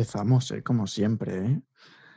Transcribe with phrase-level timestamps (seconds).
[0.00, 0.62] empezamos, ¿eh?
[0.62, 1.46] como siempre.
[1.46, 1.60] ¿eh?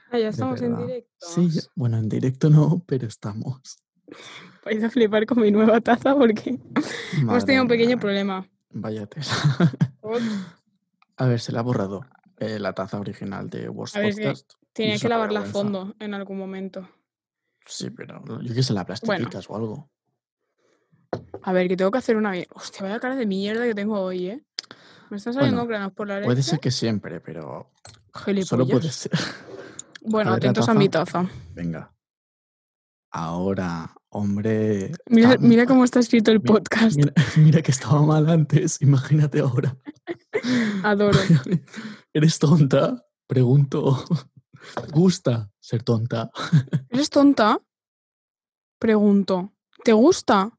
[0.09, 1.27] Ah, ya estamos en directo.
[1.27, 3.77] Sí, ya- bueno, en directo no, pero estamos.
[4.65, 6.57] Vais a flipar con mi nueva taza porque
[7.17, 8.47] hemos tenido un pequeño problema.
[8.69, 9.25] Vaya tela.
[11.17, 12.05] A ver, se le ha borrado
[12.37, 14.53] eh, la taza original de Worst A ver, que Podcast.
[14.71, 16.89] Tenía que una lavarla a fondo en algún momento.
[17.65, 19.91] Sí, pero yo que sé, la plastificas o algo.
[21.43, 22.33] A ver, que tengo que hacer una...
[22.55, 24.43] Hostia, vaya cara de mierda que tengo hoy, ¿eh?
[25.13, 26.25] Me están saliendo Bueno, granos por la leche.
[26.25, 27.71] Puede ser que siempre, pero
[28.45, 29.11] solo puede ser.
[30.05, 31.29] Bueno, A ver la atentos a mi taza.
[31.53, 31.93] Venga.
[33.11, 34.91] Ahora, hombre.
[35.05, 36.97] Mira, cómo está escrito el podcast.
[36.97, 39.77] Mira, mira que estaba mal antes, imagínate ahora.
[40.83, 41.19] Adoro.
[42.11, 43.05] ¿Eres tonta?
[43.27, 44.03] Pregunto.
[44.81, 46.31] ¿Te gusta ser tonta?
[46.89, 47.61] ¿Eres tonta?
[48.79, 49.53] Pregunto.
[49.83, 50.57] ¿Te gusta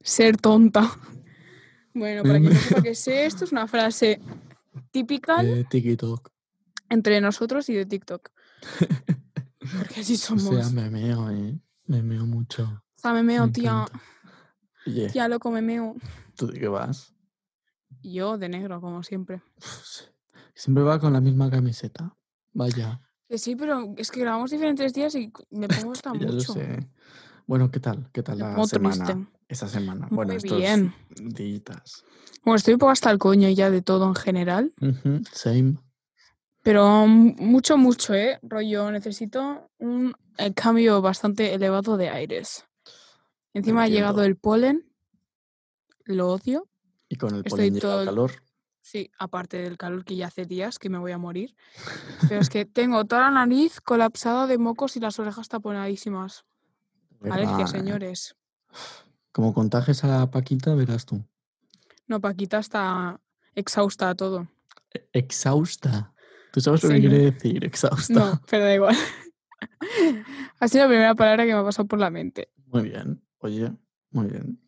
[0.00, 0.90] ser tonta?
[1.94, 4.20] Bueno, para quien no sepa qué sé, esto es una frase
[4.90, 6.30] típica Eh, TikTok.
[6.90, 8.30] entre nosotros y de TikTok.
[9.78, 10.42] Porque así O somos.
[10.44, 11.58] sea, me meo, ¿eh?
[11.86, 12.64] Me meo mucho.
[12.96, 13.84] O sea, me meo, Me tía.
[14.86, 15.94] Oye, Tía, loco, me meo.
[16.36, 17.14] ¿tú de qué vas?
[18.02, 19.40] Y Yo de negro, como siempre.
[20.56, 22.14] Siempre va con la misma camiseta.
[22.52, 26.40] Vaya, Que sí, pero es que grabamos diferentes días y me pongo hasta ya lo
[26.40, 26.88] sé.
[27.46, 28.08] Bueno, ¿qué tal?
[28.12, 29.04] ¿Qué tal la semana?
[29.04, 29.26] triste.
[29.48, 30.06] Esa semana.
[30.06, 30.94] Muy bueno, estos bien.
[31.18, 32.04] días.
[32.44, 34.72] Bueno, estoy un poco hasta el coño ya de todo en general.
[35.32, 35.76] Same.
[36.62, 38.38] Pero mucho, mucho, ¿eh?
[38.42, 42.64] Rollo, necesito un eh, cambio bastante elevado de aires.
[43.52, 44.90] Encima ha llegado el polen.
[46.06, 46.66] Lo odio.
[47.08, 48.30] Y con el Estoy polen todo el- calor.
[48.80, 51.54] Sí, aparte del calor que ya hace días que me voy a morir.
[52.28, 56.44] Pero es que tengo toda la nariz colapsada de mocos y las orejas taponadísimas.
[57.32, 57.78] Alergia, ¿verdad, eh?
[57.78, 58.36] señores.
[59.32, 61.24] Como contagies a la Paquita, verás tú.
[62.06, 63.20] No, Paquita está
[63.54, 64.48] exhausta a todo.
[64.92, 66.12] E- Exhausta.
[66.52, 67.64] ¿Tú sabes lo que quiere decir?
[67.64, 68.12] Exhausta.
[68.14, 68.96] No, pero da igual.
[70.60, 72.48] ha sido la primera palabra que me ha pasado por la mente.
[72.66, 73.22] Muy bien.
[73.38, 73.72] Oye,
[74.10, 74.60] muy bien.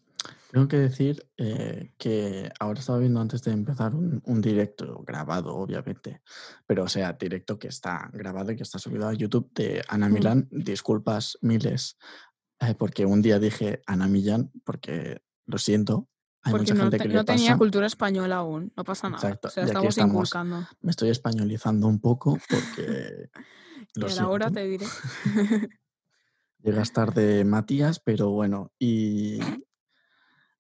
[0.50, 5.54] Tengo que decir eh, que ahora estaba viendo antes de empezar un, un directo grabado,
[5.54, 6.22] obviamente,
[6.66, 10.08] pero o sea, directo que está grabado y que está subido a YouTube de Ana
[10.08, 10.12] Mm.
[10.12, 10.48] Milán.
[10.50, 11.98] Disculpas miles,
[12.60, 16.08] eh, porque un día dije Ana Millán, porque lo siento,
[16.42, 17.58] hay Porque mucha no, gente te- que no le tenía pasa.
[17.58, 18.72] cultura española aún.
[18.76, 19.22] No pasa nada.
[19.22, 20.12] Exacto, O sea, y estamos, estamos.
[20.14, 20.68] inculcando.
[20.80, 23.30] Me estoy españolizando un poco porque
[23.94, 24.60] Y lo a la hora siento.
[24.60, 24.86] te diré.
[26.62, 29.38] Llegas tarde, Matías, pero bueno, y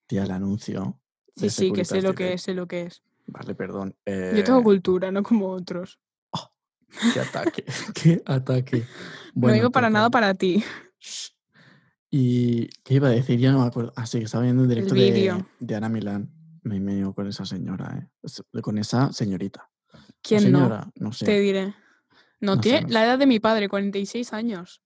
[0.06, 1.00] tía, el anuncio.
[1.34, 3.02] Sí, sí, que sé lo que es, sé lo que es.
[3.26, 3.96] Vale, perdón.
[4.06, 5.98] Yo tengo eh, cultura, no como otros.
[7.12, 7.64] qué ataque,
[7.94, 8.84] qué ataque.
[9.34, 10.64] no digo para nada para ti.
[11.00, 11.35] Shh.
[12.18, 13.38] ¿Y qué iba a decir?
[13.38, 13.92] Ya no me acuerdo.
[13.94, 16.32] Ah, sí, que estaba viendo un directo de, de Ana Milán.
[16.62, 18.62] Me meo con esa señora, ¿eh?
[18.62, 19.70] Con esa señorita.
[19.92, 20.60] ¿O ¿Quién no?
[20.60, 20.90] señora?
[20.94, 21.26] No sé.
[21.26, 21.74] Te diré.
[22.40, 24.80] No, No sé, tiene no la edad de mi padre, 46 años.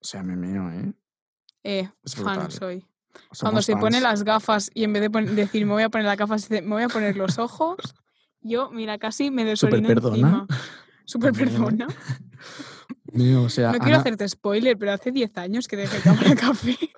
[0.00, 0.94] O sea, me meo, ¿eh?
[1.62, 2.86] Eh, fan soy.
[3.38, 6.16] Cuando se pone las gafas y en vez de decir me voy a poner las
[6.16, 7.76] gafas, me voy a poner los ojos,
[8.40, 10.46] yo, mira, casi me desorino encima.
[11.12, 11.32] Súper ¿eh?
[11.38, 11.86] perdona.
[13.12, 16.34] Meo, o sea, No quiero Ana- hacerte spoiler, pero hace 10 años que dejé cámara
[16.34, 16.76] café.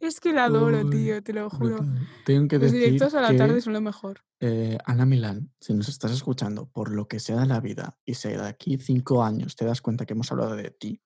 [0.00, 1.78] Es que la adoro, tío, te lo juro.
[2.24, 4.20] Tengo que Los decir directos a la que, tarde son lo mejor.
[4.40, 8.14] eh, Ana Milán, si nos estás escuchando, por lo que sea de la vida, y
[8.14, 11.00] si de aquí cinco años te das cuenta que hemos hablado de ti,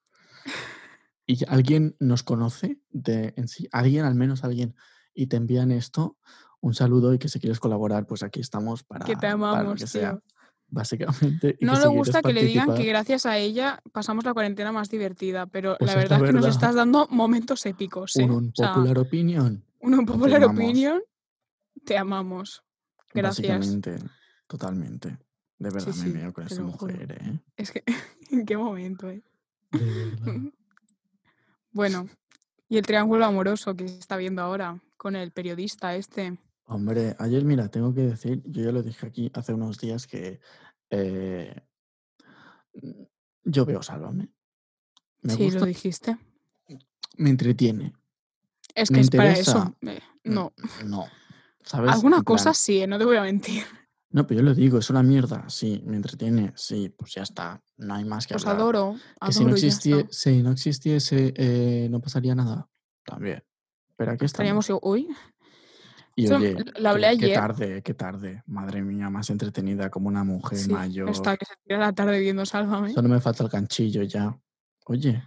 [1.27, 4.75] y alguien nos conoce de en sí, alguien, al menos alguien,
[5.13, 6.17] y te envían esto,
[6.61, 9.47] un saludo y que si quieres colaborar, pues aquí estamos para, Que te para lo
[9.47, 10.23] amamos, que sea, tío.
[10.69, 11.57] básicamente.
[11.61, 14.35] y No que le si gusta que le digan que gracias a ella pasamos la
[14.35, 17.65] cuarentena más divertida, pero Pues la es la verdad es que nos estás dando momentos
[17.67, 18.25] épicos, ¿eh?
[18.25, 21.01] un O sea, popular opinion, una popular opinión,
[21.85, 22.63] te amamos.
[23.15, 23.79] Gracias.
[24.47, 25.17] totalmente.
[25.59, 26.65] De verdad Sí, me sí, meo con juro.
[26.65, 27.41] mujer, ¿eh?
[27.57, 27.83] Es que,
[28.31, 29.23] ¿en qué momento, eh?
[29.73, 30.53] De.
[31.71, 32.09] Bueno,
[32.69, 36.39] y el triángulo amoroso que se está viendo ahora con el periodista este.
[36.71, 40.39] Hombre, ayer, mira, tengo que decir, yo ya lo dije aquí hace unos días que
[40.91, 41.55] eh,
[42.75, 43.03] mm,
[43.45, 44.29] yo veo Sálvame.
[45.23, 46.19] Me sí, gusta, lo dijiste.
[47.17, 47.95] me entretiene.
[48.75, 49.75] Es ¿Me que es para interesa?
[49.81, 49.91] eso.
[49.91, 50.53] eh, Mm, no.
[50.85, 51.07] No.
[51.65, 51.91] ¿Sabes?
[51.93, 53.63] Alguna cosa sí, eh, no te voy a mentir.
[54.11, 55.45] No, pero yo lo digo, es una mierda.
[55.51, 56.55] Sí, me entretiene.
[56.57, 57.63] Sí, pues ya está.
[57.77, 58.57] No hay más que Os hablar.
[58.63, 58.97] adoro.
[59.27, 60.13] Que si no, adoro y ya existie, está.
[60.13, 62.71] si no existiese, eh, no pasaría nada.
[63.05, 63.45] También.
[63.97, 64.65] Pero aquí estamos.
[64.65, 64.83] Estaríamos.
[64.83, 65.09] Uy,
[66.19, 67.39] Y Eso oye, lo hablé qué, qué ayer.
[67.39, 68.43] tarde, qué tarde.
[68.47, 71.09] Madre mía, más entretenida como una mujer sí, mayor.
[71.11, 72.93] está que se tira la tarde viendo Sálvame.
[72.93, 74.37] Solo me falta el ganchillo ya.
[74.87, 75.23] Oye,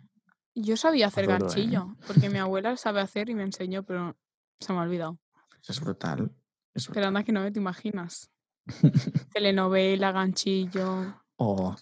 [0.53, 1.47] Yo sabía hacer Adoro, ¿eh?
[1.47, 4.17] ganchillo, porque mi abuela sabe hacer y me enseñó, pero
[4.59, 5.17] se me ha olvidado.
[5.65, 6.29] es brutal.
[6.73, 7.05] Es Pero brutal.
[7.05, 8.29] anda que no me te imaginas.
[9.33, 11.21] telenovela, ganchillo.
[11.37, 11.73] Oh,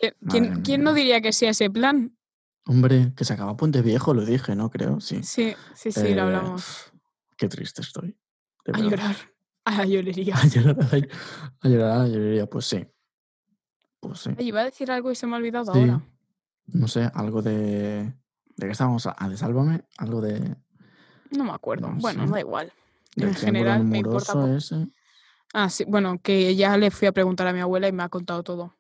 [0.64, 2.16] ¿Quién, no diría que sí a ese plan?
[2.68, 4.70] Hombre, que se acaba Puente Viejo, lo dije, ¿no?
[4.70, 5.24] Creo, sí.
[5.24, 6.94] Sí, sí, sí, Eh, lo hablamos.
[7.36, 8.16] Qué triste estoy.
[8.74, 9.16] A llorar.
[9.66, 10.36] A la llorería.
[10.36, 11.08] A llorar, a la-
[11.62, 12.88] a llorar, a la llorería, pues sí.
[14.00, 14.32] Pues sí.
[14.38, 15.80] Ay, iba a decir algo y se me ha olvidado Sí.
[15.80, 16.02] ahora.
[16.68, 18.04] No sé, algo de.
[18.56, 19.06] ¿De qué estábamos?
[19.08, 20.56] Ah, de Sálvame, algo de.
[21.32, 21.88] No me acuerdo.
[21.92, 22.72] No bueno, da igual.
[23.16, 24.48] En general me importa poco.
[24.48, 24.88] ese.
[25.54, 28.10] Ah, sí, bueno, que ya le fui a preguntar a mi abuela y me ha
[28.10, 28.76] contado todo.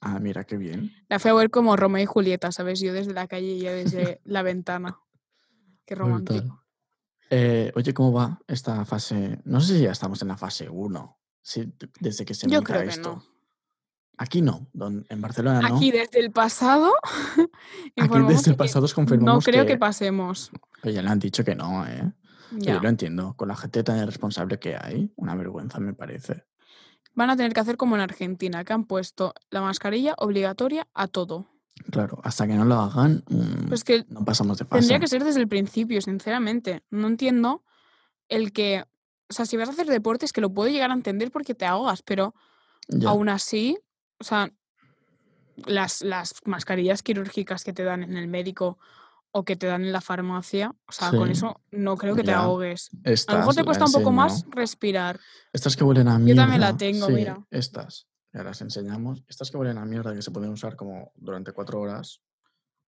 [0.00, 0.92] Ah, mira, qué bien.
[1.08, 2.80] La fui a ver como Romeo y Julieta, ¿sabes?
[2.80, 4.98] Yo desde la calle y ella desde la ventana.
[5.86, 6.59] Qué romántico.
[7.30, 9.38] Eh, oye, ¿cómo va esta fase?
[9.44, 11.18] No sé si ya estamos en la fase 1,
[12.00, 13.16] desde que se Yo creo que esto.
[13.16, 13.24] no.
[14.18, 15.76] Aquí no, don- en Barcelona no.
[15.76, 16.92] Aquí desde el pasado.
[17.96, 20.50] Aquí desde el pasado os No confirmamos creo que, que, pasemos.
[20.82, 22.12] que ya le han dicho que no, ¿eh?
[22.52, 22.74] Ya.
[22.74, 23.34] yo lo entiendo.
[23.34, 26.44] Con la gente tan irresponsable que hay, una vergüenza me parece.
[27.14, 31.06] Van a tener que hacer como en Argentina, que han puesto la mascarilla obligatoria a
[31.06, 31.46] todo.
[31.90, 34.80] Claro, hasta que no lo hagan, mm, Pues que no pasamos de fase.
[34.80, 36.82] tendría que ser desde el principio, sinceramente.
[36.90, 37.64] No entiendo
[38.28, 38.84] el que.
[39.28, 41.64] O sea, si vas a hacer deportes, que lo puedo llegar a entender porque te
[41.66, 42.34] ahogas, pero
[42.88, 43.78] Ya, aún así,
[44.18, 44.50] o sea,
[45.66, 48.78] las, las mascarillas quirúrgicas que te dan en el médico
[49.32, 52.32] o que te dan en la farmacia, o sea, con eso no creo que te
[52.32, 52.40] ya.
[52.42, 52.90] ahogues.
[53.28, 55.20] A lo mejor te cuesta un poco más respirar.
[55.52, 56.42] Estas que huelen a Yo mierda.
[56.42, 57.46] también la tengo, sí, mira.
[57.50, 58.08] Estas.
[58.32, 59.24] Ya las enseñamos.
[59.28, 62.20] Estas que huelen a mierda que se pueden usar como durante cuatro horas.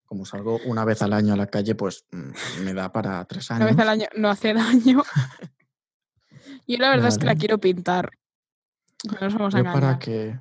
[0.04, 3.48] Como salgo una vez al año a la calle, pues mm, me da para tres
[3.50, 3.70] Una años.
[3.70, 5.02] vez al año no hace daño.
[6.66, 8.10] Yo la verdad es que la quiero pintar.
[9.04, 10.38] No nos vamos a Yo para que.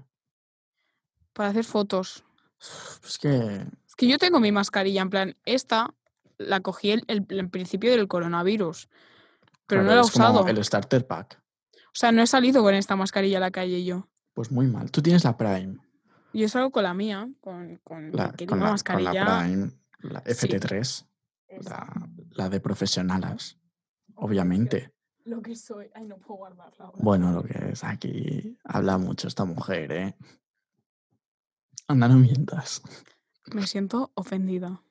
[1.33, 2.23] Para hacer fotos.
[3.05, 3.65] Es que.
[3.87, 5.93] Es que yo tengo mi mascarilla, en plan, esta
[6.37, 8.87] la cogí el, el- el principio del coronavirus,
[9.67, 10.47] pero no la he como usado.
[10.47, 11.41] el starter pack.
[11.87, 14.07] O sea, no he salido con esta mascarilla a la calle yo.
[14.33, 14.91] Pues muy mal.
[14.91, 15.77] Tú tienes la Prime.
[16.33, 19.39] Yo salgo con la mía, con, con La, querida con, la, con la mascarilla.
[19.39, 19.71] Prime.
[19.99, 20.47] La Sí.
[20.47, 21.05] FT3.
[21.49, 23.57] esa, La, la de que-
[24.15, 24.93] Obviamente.
[25.25, 25.89] Lo que soy.
[25.93, 26.97] Ay, no puedo guardarla ahora.
[27.01, 28.57] Bueno, lo que es aquí.
[28.63, 30.15] Habla mucho esta mujer, ¿eh?
[31.87, 32.81] Anda, no mientas.
[33.53, 34.81] Me siento ofendida.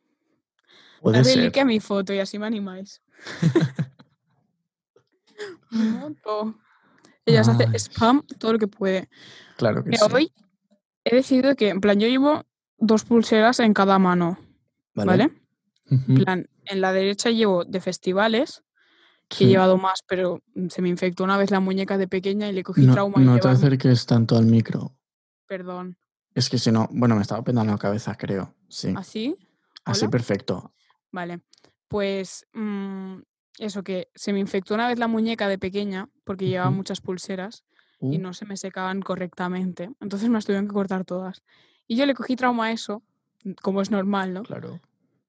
[1.01, 1.43] Puede Dadle ser.
[1.45, 3.03] like a mi foto y así me animáis.
[5.71, 6.59] Moto.
[7.27, 7.75] Ella se hace Ay.
[7.79, 9.09] spam todo lo que puede.
[9.57, 10.13] Claro que Mira, sí.
[10.15, 10.33] hoy
[11.05, 12.45] he decidido que, en plan, yo llevo
[12.79, 14.39] dos pulseras en cada mano,
[14.95, 15.31] ¿vale?
[15.91, 18.63] En plan, en la derecha llevo de festivales,
[19.29, 22.53] que he llevado más, pero se me infectó una vez la muñeca de pequeña y
[22.53, 24.97] le cogí No, trauma y no te llevarme- acerques tanto al micro.
[25.47, 25.97] Perdón.
[26.35, 28.55] Es que si no, bueno, me estaba pegando la cabeza, creo.
[28.69, 28.95] Sí.
[28.97, 29.37] ¿Así?
[29.85, 30.11] Así ¿Hola?
[30.11, 30.75] perfecto.
[31.13, 31.41] Vale.
[31.89, 33.17] Pues mm,
[33.59, 37.65] eso que se me infectó una vez la muñeca de pequeña porque llevaba muchas pulseras
[37.99, 39.91] y Uh, no se me secaban correctamente.
[40.01, 41.43] Entonces me las tuvieron que cortar todas.
[41.89, 43.03] Y yo le cogí trauma a eso,
[43.63, 44.43] como es normal, ¿no?
[44.45, 44.79] claro.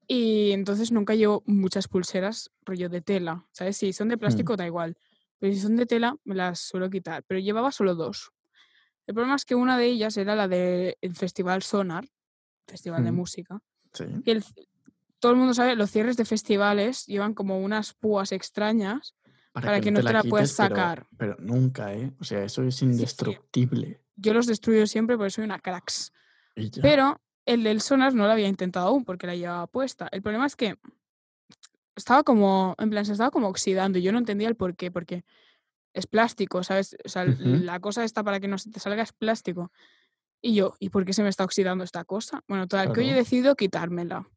[0.08, 3.78] Y entonces nunca llevo muchas pulseras rollo de tela, ¿sabes?
[3.78, 4.96] Si son de Mm, plástico da igual,
[5.40, 7.24] pero si son de tela me las suelo quitar.
[7.24, 8.32] Pero llevaba solo dos.
[9.08, 12.06] El problema es que una de ellas era la del Festival Sonar,
[12.68, 13.60] Festival de mm, Música.
[13.94, 14.06] sí.
[14.26, 14.54] el c-
[15.20, 19.16] todo el mundo sabe, los cierres de festivales llevan como unas púas extrañas
[19.52, 21.08] para que no te la puedas quites, pero- sacar.
[21.18, 22.12] Pero, nunca, ¿eh?
[22.20, 24.02] O sea, eso es indestructible.
[24.16, 26.12] Yo los destruyo siempre porque soy una cracks.
[26.82, 30.08] Pero el del Sonar no lo había intentado aún porque la llevaba puesta.
[30.12, 30.76] El problema es que
[31.96, 34.92] estaba como, en plan, se estaba como oxidando y yo no entendía el por qué,
[34.92, 35.24] porque
[35.94, 36.96] es plástico, ¿sabes?
[37.04, 39.72] O sea, la cosa esta para que no se te salga es plástico.
[40.42, 42.44] Y yo, ¿y por qué se me está oxidando esta cosa?
[42.48, 43.20] Bueno, total, que hoy he Claro.
[43.24, 44.28] decidido quitármela.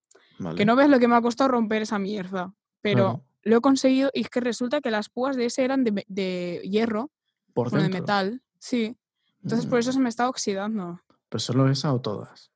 [0.57, 2.53] Que no ves lo que me ha costado romper esa mierda.
[2.83, 3.25] Pero claro.
[3.45, 6.61] Lo he conseguido y es que resulta que las púas de ese eran de, de
[6.65, 7.11] hierro,
[7.53, 8.97] Por bueno, de metal, sí.
[9.43, 11.01] Entonces por eso Mm, se me está oxidando.
[11.29, 12.51] ¿Pero solo esa o todas?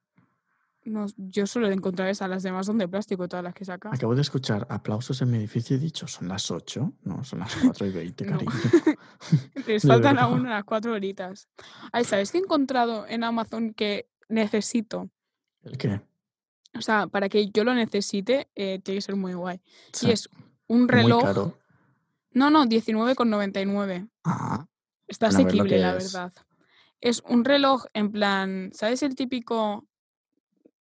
[0.84, 3.90] No, yo solo he encontrado esa, las demás son de plástico, todas las que saca.
[3.92, 6.94] Acabo de escuchar aplausos en mi edificio y he dicho, ¿son las 8?
[7.02, 8.38] No, son las 4 y 20, No.
[8.38, 8.52] cariño.
[9.66, 11.48] Les faltan aún unas cuatro horitas.
[11.92, 15.10] Ay, ¿sabes qué he encontrado en Amazon que necesito?
[15.62, 16.00] ¿El qué?
[16.74, 19.60] O sea, para que yo lo necesite, eh, tiene que ser muy guay.
[19.92, 20.28] Sí, Y es
[20.68, 21.22] un muy reloj.
[21.22, 21.58] caro.
[22.32, 24.08] No, no, 19,99.
[24.24, 24.66] Ah,
[25.06, 26.12] Está Bueno, lo asequible, la es.
[26.12, 26.32] verdad.
[27.00, 29.86] Es un reloj en plan, ¿sabes el típico,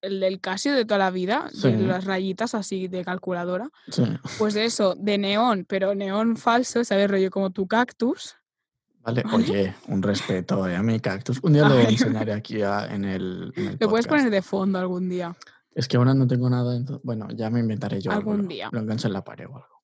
[0.02, 1.50] el del Casio de toda la vida?
[1.54, 1.72] Sí.
[1.72, 3.70] De las rayitas así de calculadora.
[3.90, 4.04] sí.
[4.38, 7.10] Pues de eso, de neón, pero neón falso, ¿sabes?
[7.10, 8.36] Rollo como tu cactus.
[9.02, 11.40] Vale, oye, un respeto eh, a mi cactus.
[11.42, 14.80] Un día lo enseñaré aquí a- en el, en el Lo puedes poner de fondo
[14.80, 15.34] algún día.
[15.74, 16.78] Es que ahora no tengo nada.
[17.04, 18.32] Bueno, ya me inventaré yo algo.
[18.32, 18.70] Algún Lo, día.
[18.72, 19.77] lo engancho en la pared o algo.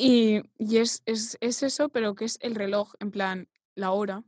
[0.00, 4.24] Y, y es, es, es eso, pero que es el reloj, en plan, la hora.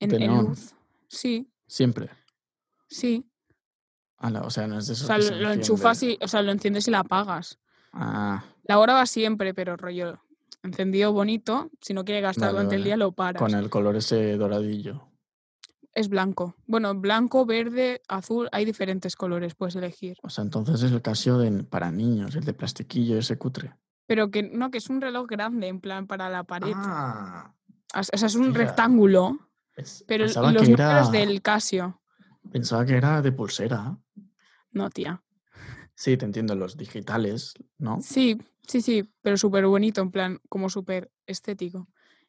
[0.00, 0.74] En, luz.
[1.08, 2.10] Sí, Siempre.
[2.88, 3.24] sí.
[4.18, 6.42] O sea, no es de O esos sea, que lo, se enchufas y, o sea,
[6.42, 7.58] lo enciendes y la apagas.
[7.92, 10.20] Ah, La hora va siempre, pero rollo
[10.62, 11.70] encendido bonito.
[11.80, 13.40] Si no quiere gastar Vale, durante el día, lo paras.
[13.40, 15.08] con el color ese doradillo.
[15.94, 16.54] Es blanco.
[16.66, 20.18] Bueno, blanco, verde, azul, hay diferentes colores, puedes elegir.
[20.22, 23.74] O sea, entonces es el Casio de, para niños, el de plastiquillo ese cutre.
[24.06, 26.72] Pero que no, que es un reloj grande, en plan para la pared.
[26.74, 27.54] Ah,
[27.94, 29.38] O sea, es un rectángulo,
[30.06, 32.00] pero los que números era, del Casio.
[32.50, 33.96] Pensaba que era de pulsera.
[34.72, 35.22] No, tía.
[35.94, 38.00] Sí, te entiendo, los digitales, ¿no?
[38.02, 41.88] Sí, sí, sí, pero súper bonito, en plan, como súper estético.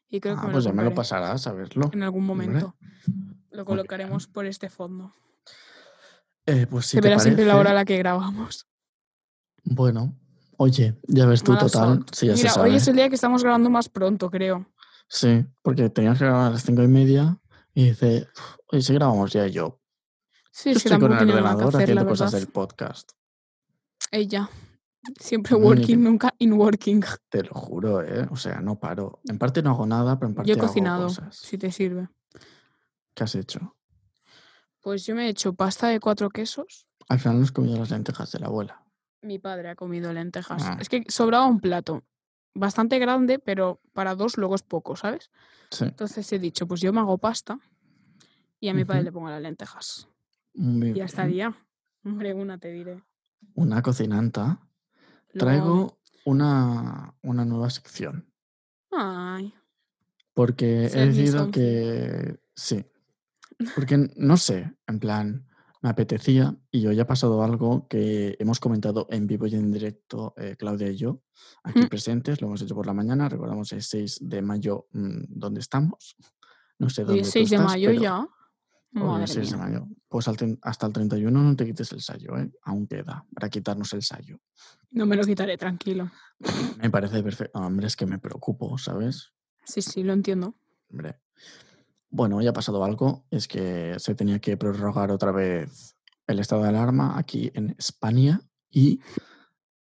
[0.10, 1.89] Y creo que Ah, me pues lo ya me lo pasarás a verlo.
[1.92, 2.75] en algún Hombre, momento.
[3.50, 5.13] Lo colocaremos por este fondo.
[6.46, 8.68] Eh, pues si Se te verá siempre la hora a la que grabamos.
[9.63, 10.13] bueno,
[10.58, 12.14] oye, ya ves tú Mala total, sort.
[12.16, 14.66] si ya se Mira, hoy es el día que estamos grabando más pronto, creo.
[15.08, 17.38] Sí, porque tenías que grabar a las cinco y media
[17.74, 19.80] y dice, "Uf, oye, si grabamos ya yo.
[20.52, 23.12] Sí, Yo es que estoy con el ordenador hacer, la haciendo cosas del podcast.
[24.12, 24.50] Ella.
[25.20, 27.04] Siempre working, nunca in working.
[27.30, 28.26] Te lo juro, ¿eh?
[28.32, 29.20] O sea, no paro.
[29.28, 31.36] En parte no hago nada, pero en parte Yo he hago cocinado, cosas.
[31.36, 32.08] si te sirve.
[33.14, 33.76] ¿Qué has hecho?
[34.80, 36.88] Pues yo me he hecho pasta de cuatro quesos.
[37.10, 38.83] Al final nos comido las lentejas de la abuela.
[39.24, 40.62] Mi padre ha comido lentejas.
[40.65, 40.77] Ah.
[40.80, 42.03] Es que sobraba un plato
[42.53, 45.32] bastante grande, pero para dos luego es poco, ¿sabes?
[45.72, 47.58] Sí, Entonces he dicho, pues yo me hago pasta
[48.60, 50.08] y a mi padre le pongo las lentejas.
[50.53, 51.56] muy Y ya estaría.
[52.06, 53.01] Hombre, una te diré.
[53.56, 54.60] Una cocinanta.
[55.34, 58.30] Luego- Traigo una, una nueva sección.
[58.92, 59.53] Ay,
[60.34, 62.86] Porque he decidido que sí.
[63.74, 65.48] Porque no sé, en plan,
[65.84, 70.34] me apetecía y hoy ha pasado algo que hemos comentado en vivo y en directo,
[70.38, 71.22] eh, Claudia y yo,
[71.62, 71.90] aquí Mm.
[71.90, 76.16] presentes, lo hemos hecho por la mañana, recordamos el 6 de mayo mm, donde estamos.
[76.80, 78.28] No sé dónde es tú 6 de estás, mayo pero ya.
[78.94, 79.88] Madre 6 de mayo.
[80.08, 82.50] Pues hasta el 31 no te quites el sayo, ¿eh?
[82.62, 84.40] Aún queda para quitarnos el sayo.
[84.92, 86.10] No me lo quitaré, tranquilo.
[86.80, 87.60] Me parece perfecto.
[87.60, 89.34] Hombre, es que me preocupo, ¿sabes?
[89.66, 90.56] Sí, sí, lo entiendo.
[90.90, 91.20] Hombre.
[92.15, 96.62] Bueno, ya ha pasado algo, es que se tenía que prorrogar otra vez el estado
[96.62, 98.39] de alarma aquí en España
[98.70, 99.00] y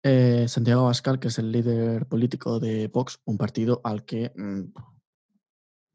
[0.05, 4.61] eh, Santiago Abascal, que es el líder político de Vox, un partido al que, mm,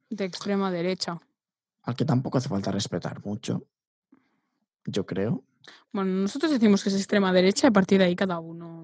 [0.09, 1.17] De extrema derecha.
[1.83, 3.69] al que tampoco hace falta respetar mucho,
[4.83, 5.45] yo creo.
[5.93, 8.83] Bueno, nosotros decimos que es extrema derecha y a partir de ahí cada uno.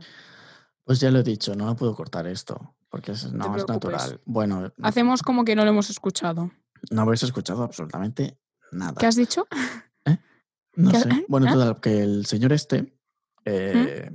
[0.85, 4.21] Pues ya lo he dicho, no puedo cortar esto, porque es, no es natural.
[4.23, 6.49] Bueno, no, Hacemos como que no lo hemos escuchado.
[6.89, 8.37] No habéis escuchado absolutamente
[8.71, 8.95] nada.
[8.99, 9.45] ¿Qué has dicho?
[10.73, 11.09] No ¿Qué ha- sé.
[11.27, 11.53] Bueno, ah?
[11.53, 12.97] total, que el señor este
[13.43, 14.09] eh,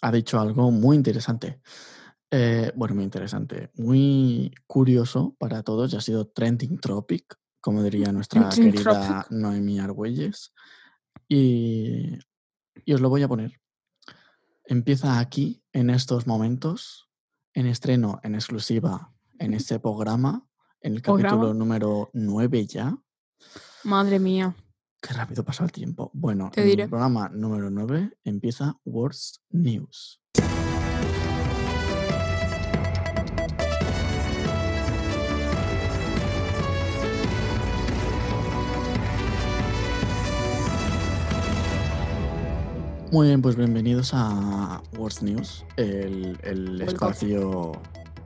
[0.00, 1.60] ha dicho algo muy interesante.
[2.30, 8.10] Eh, bueno, muy interesante, muy curioso para todos y ha sido trending topic, como diría
[8.12, 9.30] nuestra Trending querida topic.
[9.32, 10.54] Noemí Argüelles.
[11.28, 12.18] Y,
[12.86, 13.60] y os lo voy a poner.
[14.64, 17.10] Empieza aquí, en estos momentos,
[17.52, 20.48] en estreno, en exclusiva, en este programa,
[20.84, 22.94] en el capítulo número 9 ya.
[23.84, 24.54] Madre mía.
[25.00, 26.10] Qué rápido pasa el tiempo.
[26.12, 26.82] Bueno, Te en diré.
[26.84, 30.20] el programa número 9 empieza Worst News.
[43.10, 47.72] Muy bien, pues bienvenidos a Worst News, el, espacio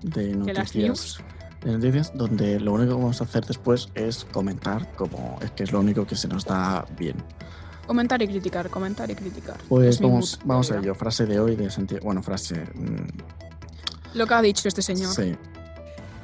[0.03, 1.21] de noticias,
[1.65, 5.73] noticias donde lo único que vamos a hacer después es comentar, como es que es
[5.73, 7.17] lo único que se nos da bien.
[7.87, 9.57] Comentar y criticar, comentar y criticar.
[9.69, 10.95] Pues Es vamos, vamos a ello.
[10.95, 12.05] Frase de hoy de Santiago.
[12.05, 12.55] Bueno, frase.
[12.75, 15.11] mm, Lo que ha dicho este señor.
[15.15, 15.35] Sí.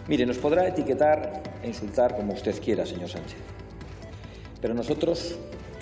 [0.06, 3.38] Mire, nos podrá etiquetar e insultar como usted quiera, señor Sánchez.
[4.60, 5.36] Pero a nosotros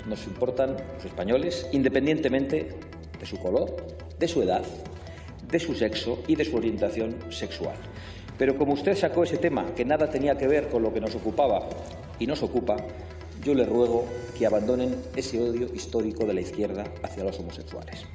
[0.07, 2.77] nos importan los españoles, independientemente
[3.19, 3.75] de su color,
[4.19, 4.63] de su edad,
[5.49, 7.75] de su sexo y de su orientación sexual.
[8.37, 11.15] Pero como usted sacó ese tema que nada tenía que ver con lo que nos
[11.15, 11.69] ocupaba
[12.19, 12.77] y nos ocupa,
[13.43, 14.05] yo le ruego
[14.37, 18.05] que abandonen ese odio histórico de la izquierda hacia los homosexuales.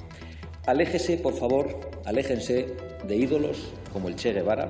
[0.65, 2.67] Aléjese, por favor, aléjense
[3.07, 4.69] de ídolos como el Che Guevara,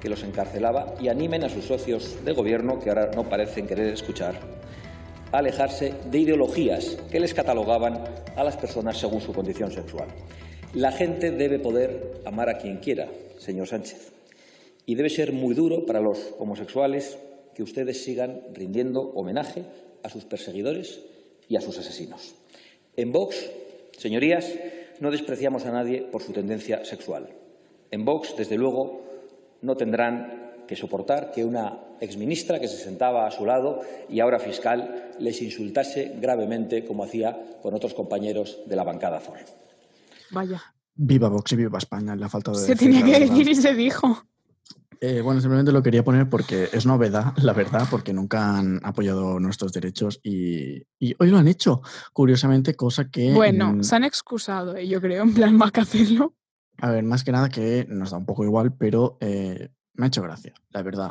[0.00, 3.92] que los encarcelaba, y animen a sus socios de gobierno, que ahora no parecen querer
[3.92, 4.34] escuchar,
[5.32, 8.04] a alejarse de ideologías que les catalogaban
[8.36, 10.08] a las personas según su condición sexual.
[10.74, 14.15] La gente debe poder amar a quien quiera, señor Sánchez.
[14.86, 17.18] Y debe ser muy duro para los homosexuales
[17.54, 19.64] que ustedes sigan rindiendo homenaje
[20.02, 21.00] a sus perseguidores
[21.48, 22.34] y a sus asesinos.
[22.96, 23.50] En Vox,
[23.98, 24.50] señorías,
[25.00, 27.28] no despreciamos a nadie por su tendencia sexual.
[27.90, 29.02] En Vox, desde luego,
[29.62, 34.38] no tendrán que soportar que una exministra que se sentaba a su lado y ahora
[34.38, 39.38] fiscal les insultase gravemente como hacía con otros compañeros de la bancada azul.
[40.30, 40.60] Vaya.
[40.94, 43.74] Viva Vox y viva España, la falta de Se decir tenía que decir y se
[43.74, 44.24] dijo.
[45.00, 49.38] Eh, bueno, simplemente lo quería poner porque es novedad, la verdad, porque nunca han apoyado
[49.40, 53.32] nuestros derechos y, y hoy lo han hecho, curiosamente, cosa que...
[53.32, 56.34] Bueno, mm, se han excusado, eh, yo creo, en plan, va a hacerlo.
[56.78, 60.08] A ver, más que nada que nos da un poco igual, pero eh, me ha
[60.08, 61.10] hecho gracia, la verdad.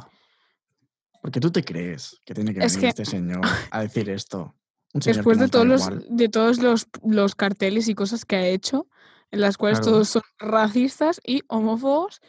[1.21, 4.55] Porque tú te crees que tiene que Es venir que- este señor a decir esto.
[4.93, 8.87] Que Después de todos, los, de todos los, los carteles y cosas que ha hecho,
[9.31, 9.91] en las cuales Claro.
[9.93, 12.21] todos son racistas y homófobos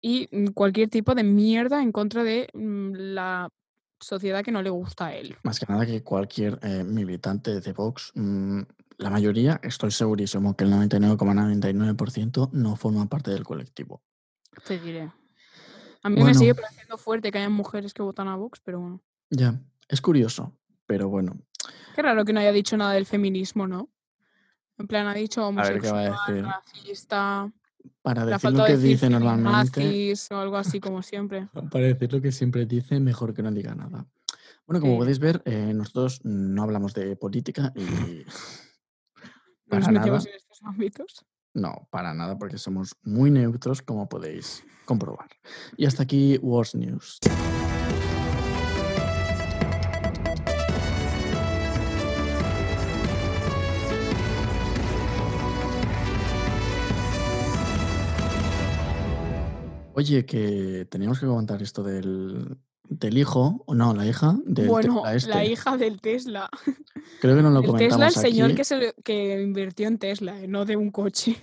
[0.00, 3.50] y mm, cualquier tipo de mierda en contra de mm, la
[4.00, 5.36] sociedad que no le gusta a él.
[5.42, 8.62] Más que nada que cualquier eh, militante de Vox, mm,
[8.98, 14.02] la mayoría, estoy segurísimo que el 99,99% no forma parte del colectivo.
[14.66, 15.12] Te diré.
[16.02, 19.02] A mí me sigue pareciendo fuerte que haya mujeres que votan a Vox, pero bueno.
[19.30, 21.36] Ya, es curioso, pero bueno,
[21.98, 23.90] Qué raro que no haya dicho nada del feminismo, ¿no?
[24.78, 26.44] En plan, ha dicho ver qué va a homosexual, decir.
[26.44, 27.52] racista,
[28.02, 31.48] para decir lo que decir dice normalmente, o algo así como siempre.
[31.70, 34.06] para decir lo que siempre dice, mejor que no diga nada.
[34.66, 34.98] Bueno, como Sí.
[34.98, 37.80] podéis ver, eh, nosotros no hablamos de política y
[39.70, 41.26] No nos para nada, metemos en estos ámbitos.
[41.54, 45.28] no, para nada, porque somos muy neutros, como podéis comprobar.
[45.76, 47.18] Y hasta aquí Wars News.
[59.98, 65.02] Oye, que teníamos que comentar esto del, del hijo, o no, la hija del Bueno,
[65.02, 65.30] Tesla este.
[65.30, 66.48] la hija del Tesla.
[67.20, 70.40] Creo que no lo El comentamos Tesla, el señor que, se, que invirtió en Tesla,
[70.40, 71.36] eh, no de un coche.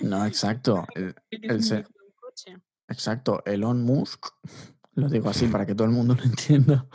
[0.00, 0.86] No, exacto.
[0.94, 1.84] el- Es el se-
[2.18, 2.56] coche.
[2.88, 4.28] Exacto, Elon Musk.
[4.94, 6.86] Lo digo así para que todo el mundo lo entienda.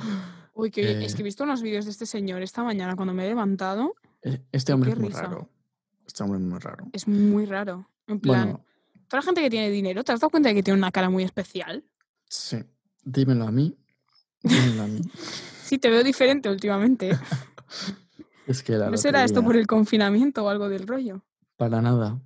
[0.56, 3.13] Uy, que es que Eh, he visto unos vídeos de este señor esta mañana cuando
[3.13, 3.93] me he levantado.
[4.23, 5.21] E- Este hombre es muy risa.
[5.21, 5.49] raro.
[6.08, 6.86] Este hombre es muy raro.
[6.93, 7.88] Es muy raro.
[8.08, 8.65] En plan, Bueno,
[9.10, 11.10] toda la gente que tiene dinero, ¿te has dado cuenta de que tiene una cara
[11.10, 11.84] muy especial?
[12.28, 12.58] sí.
[13.04, 13.76] Dímelo a mí.
[14.43, 15.02] Dímelo a mí.
[15.69, 17.12] Sí, te veo diferente últimamente.
[18.48, 21.24] Es que la ¿No será esto por el confinamiento o algo del rollo?
[21.58, 22.19] Para nada.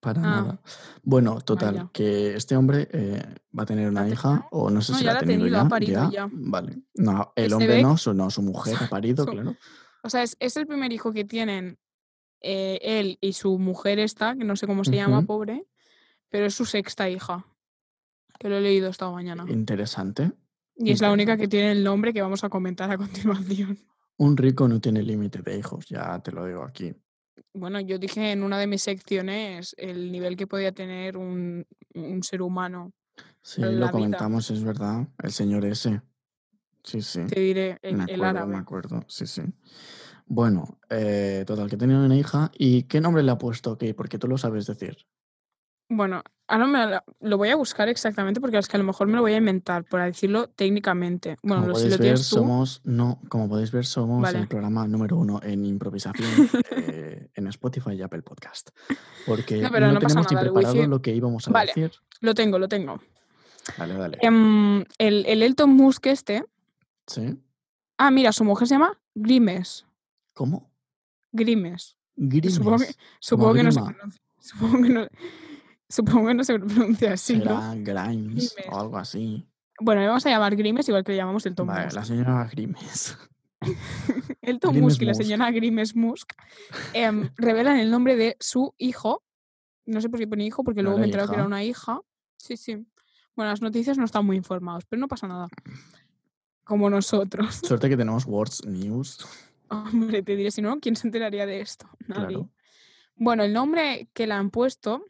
[0.00, 0.60] Para Ah, nada.
[1.04, 1.90] Bueno, total, vaya.
[1.92, 3.22] que este hombre eh,
[3.56, 5.20] va a tener una ¿La ha hija, o no sé No, si ya la ha
[5.20, 5.62] tenido tenido, ya.
[5.64, 6.28] ha parido ya.
[6.32, 6.82] Vale.
[6.94, 9.54] No, el hombre ve- no, su, no, su mujer ha parido, Su- claro.
[10.02, 11.78] O sea, es, es el primer hijo que tienen
[12.40, 15.66] eh, él y su mujer esta, que no sé cómo se llama, pobre,
[16.30, 17.44] pero es su sexta hija,
[18.38, 19.44] que lo he leído esta mañana.
[19.48, 20.32] Interesante.
[20.76, 23.78] Y es la única que tiene el nombre que vamos a comentar a continuación.
[24.16, 26.94] Un rico no tiene límite de hijos, ya te lo digo aquí.
[27.52, 32.22] Bueno, yo dije en una de mis secciones el nivel que podía tener un, un
[32.22, 32.92] ser humano.
[33.42, 33.90] Sí, lo vida.
[33.90, 35.08] comentamos, es verdad.
[35.22, 36.02] El señor ese.
[36.84, 37.20] Sí, sí.
[37.26, 38.52] Te diré, el, Me el acuerdo, árabe.
[38.52, 39.04] me acuerdo.
[39.08, 39.42] Sí, sí.
[40.26, 42.50] Bueno, eh, total, que tenía una hija.
[42.56, 43.72] ¿Y qué nombre le ha puesto?
[43.72, 44.96] Ok, porque tú lo sabes decir.
[45.92, 49.14] Bueno, ahora me lo voy a buscar exactamente porque es que a lo mejor me
[49.16, 51.36] lo voy a inventar, por decirlo técnicamente.
[51.42, 54.38] Bueno, Como lo- si lo ver, tú, somos, no, como podéis ver, somos Vale.
[54.38, 56.28] el programa número uno en improvisación
[56.76, 58.70] eh, en Spotify y Apple Podcast.
[59.26, 61.72] Porque No, pero no, no tenemos ni preparado lo que íbamos a Vale.
[61.74, 61.90] decir.
[62.20, 63.00] lo tengo, lo tengo.
[63.76, 64.18] Dale, dale.
[64.22, 66.44] Em, el, el Elton Musk este.
[67.08, 67.36] ¿Sí?
[67.98, 69.86] Ah, mira, su mujer se llama Grimes.
[70.34, 70.70] ¿Cómo?
[71.32, 71.96] Grimes.
[72.16, 72.54] Grimes.
[72.54, 74.20] Supongo que, supongo que no se pronuncia.
[74.40, 75.06] Supongo que no,
[75.90, 77.44] supongo que no se pronuncia así, ¿no?
[77.44, 78.56] Será Grimes Grimes.
[78.70, 79.46] o algo así.
[79.80, 81.96] Bueno, le vamos a llamar Grimes igual que le llamamos Elton Vale, Musk.
[81.96, 83.18] la señora Grimes.
[84.42, 86.32] Elton Grimes Musk y la señora Grimes Musk
[86.94, 89.22] em, revelan el nombre de su hijo.
[89.86, 91.46] No sé por qué pone hijo, porque ¿No luego me he era enterado que era
[91.46, 92.00] una hija.
[92.36, 92.86] Sí, sí.
[93.34, 95.48] Bueno, las noticias no están muy informados, pero no pasa nada.
[96.64, 97.54] Como nosotros.
[97.64, 99.26] Suerte que tenemos Words News.
[99.68, 101.88] Hombre, te diré, si no, ¿quién se enteraría de esto?
[102.06, 102.26] Nadie.
[102.26, 102.50] Claro.
[103.16, 105.04] Bueno, el nombre que le han puesto,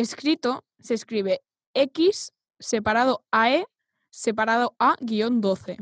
[0.00, 1.42] escrito, se escribe
[1.74, 3.66] X separado AE
[4.10, 5.78] separado A guion 12.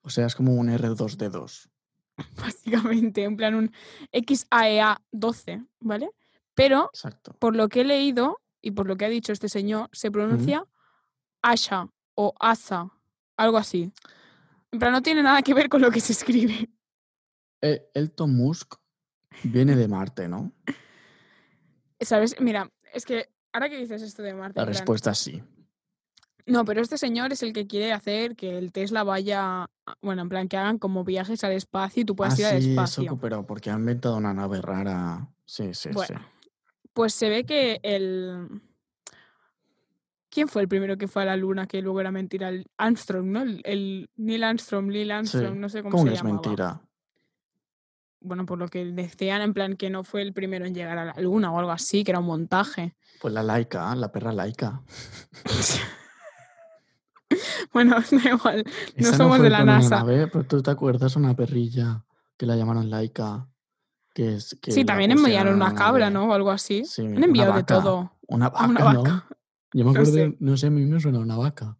[0.00, 1.68] O sea, es como un R2D2.
[2.36, 3.72] Básicamente, en plan un
[4.12, 6.10] XAEA 12, ¿vale?
[6.54, 7.34] Pero Exacto.
[7.38, 10.64] por lo que he leído y por lo que ha dicho este señor, se pronuncia
[11.42, 12.90] Asha o Asa,
[13.36, 13.92] algo así.
[14.72, 16.70] En plan, no tiene nada que ver con lo que se escribe.
[17.60, 18.76] Eh, Elton Musk
[19.42, 20.52] viene de Marte, ¿no?
[22.00, 22.40] ¿Sabes?
[22.40, 25.42] Mira, es que ahora que dices esto de Marte, La respuesta es sí.
[26.46, 29.66] no, pero este señor es el que quiere hacer que el Tesla vaya,
[30.00, 32.62] bueno, en plan, que hagan como viajes al espacio y tú Ah, puedas ir al
[32.62, 33.06] sí, eso, espacio.
[33.10, 35.28] co- pero porque han inventado una nave rara.
[35.44, 36.48] Sí, sí, Bueno, sí.
[36.92, 38.62] pues se ve que el...
[40.28, 42.48] ¿Quién fue el primero que fue a la luna que luego era mentira?
[42.50, 43.42] El Armstrong, ¿no?
[43.42, 45.12] El, el Neil Armstrong, Neil Sí.
[45.12, 46.42] Armstrong, no sé cómo, ¿Cómo se que es llamaba.
[46.42, 46.80] mentira?
[48.26, 51.04] Bueno, por lo que decían, en plan que no fue el primero en llegar a
[51.04, 52.94] la luna o algo así, que era un montaje.
[53.20, 54.82] Pues la laica, la perra laica.
[57.72, 58.64] bueno, da igual.
[58.96, 59.96] No Esa somos de la NASA.
[59.96, 62.04] nave, pero tú te acuerdas una perrilla
[62.36, 63.48] que la llamaron laica.
[64.14, 66.08] Que es, que Sí, también enviaron en una cabra.
[66.10, 66.28] ¿no?
[66.28, 66.84] O algo así.
[66.86, 68.12] Sí, Han enviado de todo.
[68.28, 69.04] Una vaca, una ¿no?
[69.04, 69.12] Yo
[69.72, 70.36] me No acuerdo, sé.
[70.40, 71.76] no sé, a mí me suena una vaca.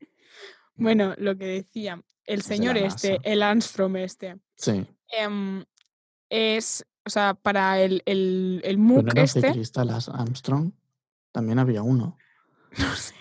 [0.75, 4.87] Bueno, lo que decía, el señor este, el Armstrong este, Sí.
[5.09, 5.65] em,
[6.31, 10.73] es, o sea, para el, el, el Pero MOOC no era este, ciclista, las Armstrong.
[11.33, 12.17] También había uno.
[12.79, 13.15] no sé,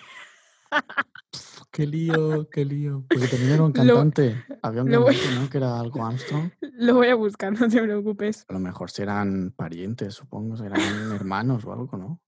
[1.72, 3.06] Qué lío, qué lío.
[3.10, 4.44] Porque también era un Lo- cantante.
[4.62, 5.50] Había un voy- cantante, ¿no?
[5.50, 6.50] Que era algo Armstrong.
[6.62, 8.46] lo voy a buscar, no te preocupes.
[8.48, 12.22] A lo mejor serán parientes, supongo, serán hermanos o algo, ¿no?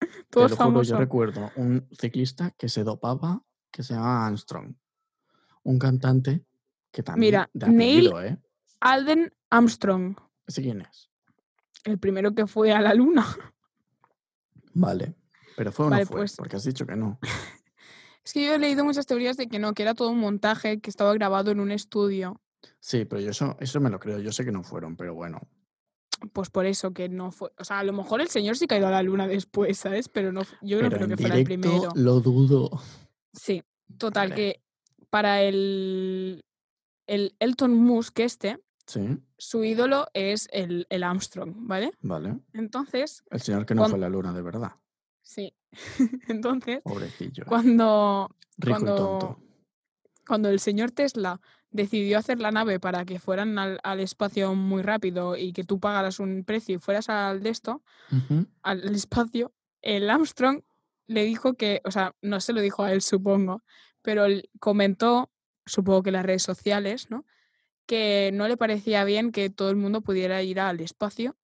[0.30, 4.74] Todos Te lo juro, yo recuerdo un ciclista que se dopaba que se llamaba Armstrong.
[5.64, 6.44] Un cantante
[6.92, 8.38] que también Mira, de Neil- ¿eh?
[8.84, 10.16] Alden Armstrong,
[10.46, 11.10] ¿Ese quién es?
[11.84, 13.26] el primero que fue a la luna.
[14.74, 15.14] Vale.
[15.56, 17.18] Pero fue o Vale, no fue, pues- porque has dicho que no.
[18.24, 20.80] Es que yo he leído muchas teorías de que no, que era todo un montaje,
[20.80, 22.40] que estaba grabado en un estudio.
[22.80, 24.18] Sí, pero yo eso, eso me lo creo.
[24.18, 25.42] Yo sé que no fueron, pero bueno.
[26.32, 27.52] Pues por eso que no fue.
[27.58, 29.76] O sea, a lo mejor el señor sí que ha ido a la luna después,
[29.76, 30.08] ¿sabes?
[30.08, 31.90] Pero no, yo no creo que fuera el primero.
[31.94, 32.70] lo dudo.
[33.34, 33.62] Sí,
[33.98, 34.34] total, Vale.
[34.34, 34.62] que
[35.10, 36.42] para el,
[37.06, 41.92] el Elton Musk este, Sí, su ídolo es el, el Armstrong, ¿vale?
[42.02, 42.38] vale.
[42.52, 44.72] Entonces, El señor que no fue a la luna de verdad.
[45.22, 45.54] sí.
[46.28, 47.44] Entonces, Pobrecillo.
[47.46, 49.38] cuando, Rico y tonto.
[50.26, 54.82] cuando el señor Tesla decidió hacer la nave para que fueran al, al espacio muy
[54.82, 57.82] rápido y que tú pagaras un precio y fueras al de esto,
[58.62, 60.62] al espacio, el Armstrong
[61.08, 63.64] le dijo que, o sea, no se lo dijo a él, supongo,
[64.02, 65.32] pero él comentó,
[65.66, 67.26] supongo que en las redes sociales, ¿no?
[67.86, 71.36] Que no le parecía bien que todo el mundo pudiera ir al espacio,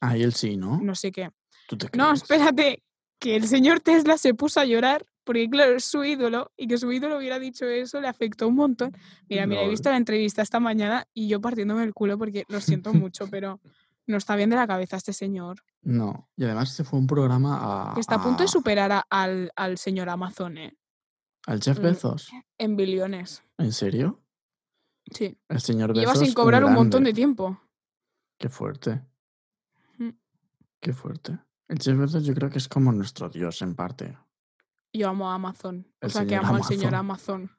[0.00, 0.78] Ah, y él sí, ¿no?
[0.80, 1.30] no sé qué.
[1.68, 2.82] ¿Tú te No, espérate,
[3.18, 6.76] que el señor Tesla se puso a llorar porque, claro, es su ídolo y que
[6.78, 8.92] su ídolo hubiera dicho eso le afectó un montón.
[9.28, 12.60] Mira, mira, he visto la entrevista esta mañana y yo partiéndome el culo porque lo
[12.60, 13.58] siento mucho, pero
[14.06, 15.62] no está bien de la cabeza este señor.
[15.82, 16.28] No.
[16.36, 17.94] Y además se fue un programa a.
[17.94, 20.76] Que está a punto de superar a- al, al señor Amazon, ¿eh?
[21.46, 22.30] ¿Al Jeff Mm, Bezos?
[22.58, 23.42] En billones.
[23.58, 24.20] ¿En serio?
[25.12, 25.38] Sí.
[25.48, 27.60] El señor Lleva sin cobrar un montón de tiempo.
[28.38, 29.02] Qué fuerte.
[29.98, 30.10] Mm.
[30.80, 31.38] Qué fuerte.
[31.68, 34.16] El Jeff Bezos yo creo que es como nuestro dios en parte.
[34.92, 35.86] Yo amo a Amazon.
[36.00, 37.50] O El sea, que amo al señor Amazon.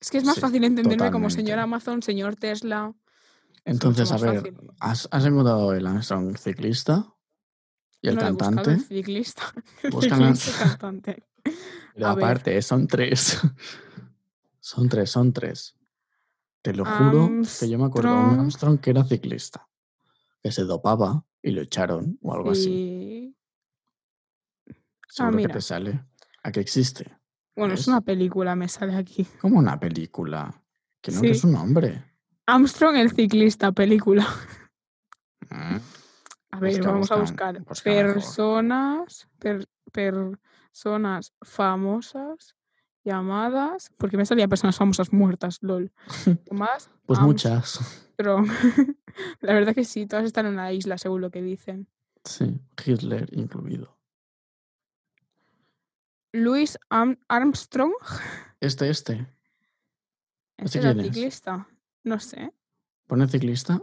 [0.00, 1.58] Es que es más Sí, fácil entenderme como señor.
[1.58, 2.94] Amazon, señor Tesla.
[3.64, 4.54] Entonces, a ver.
[4.80, 7.14] ¿has, has encontrado el Armstrong ciclista?
[8.00, 8.72] ¿Y el No cantante?
[8.72, 9.42] el ciclista.
[9.82, 10.34] el Búscala.
[10.34, 11.22] ciclista cantante.
[11.94, 12.24] Pero a ver.
[12.24, 13.38] aparte, son tres.
[14.60, 15.76] son tres, son tres.
[16.62, 18.78] Te lo juro que yo me acuerdo de un Armstrong.
[18.80, 19.66] Que era ciclista.
[20.42, 22.64] Que se dopaba y lo echaron o algo así.
[22.64, 23.36] Sí.
[25.08, 25.54] Seguro que mira.
[25.54, 26.04] te sale.
[26.42, 27.16] ¿A qué existe?
[27.56, 29.26] Bueno, es una película, me sale aquí.
[29.40, 30.62] Como una película.
[31.00, 31.46] Que no, que es Sí.
[31.46, 32.04] un hombre.
[32.46, 34.26] Armstrong, el ciclista, película.
[35.50, 35.76] Mm.
[36.52, 37.64] A ver, vamos a busca, buscar.
[37.64, 42.54] personas, per- personas famosas
[43.04, 43.92] llamadas.
[43.98, 45.92] Porque me salía personas famosas muertas, lol.
[46.50, 47.78] Llamadas Pues muchas.
[48.18, 48.48] Armstrong.
[49.40, 51.88] La verdad que sí, todas están en una isla, según lo que dicen.
[52.24, 53.96] Sí, Hitler incluido.
[56.32, 57.92] Louis Am- Armstrong,
[58.60, 59.26] Este, este.
[60.58, 61.06] este quién era es?
[61.14, 61.66] ciclista.
[62.04, 62.52] No sé.
[63.08, 63.82] ¿Pone ciclista?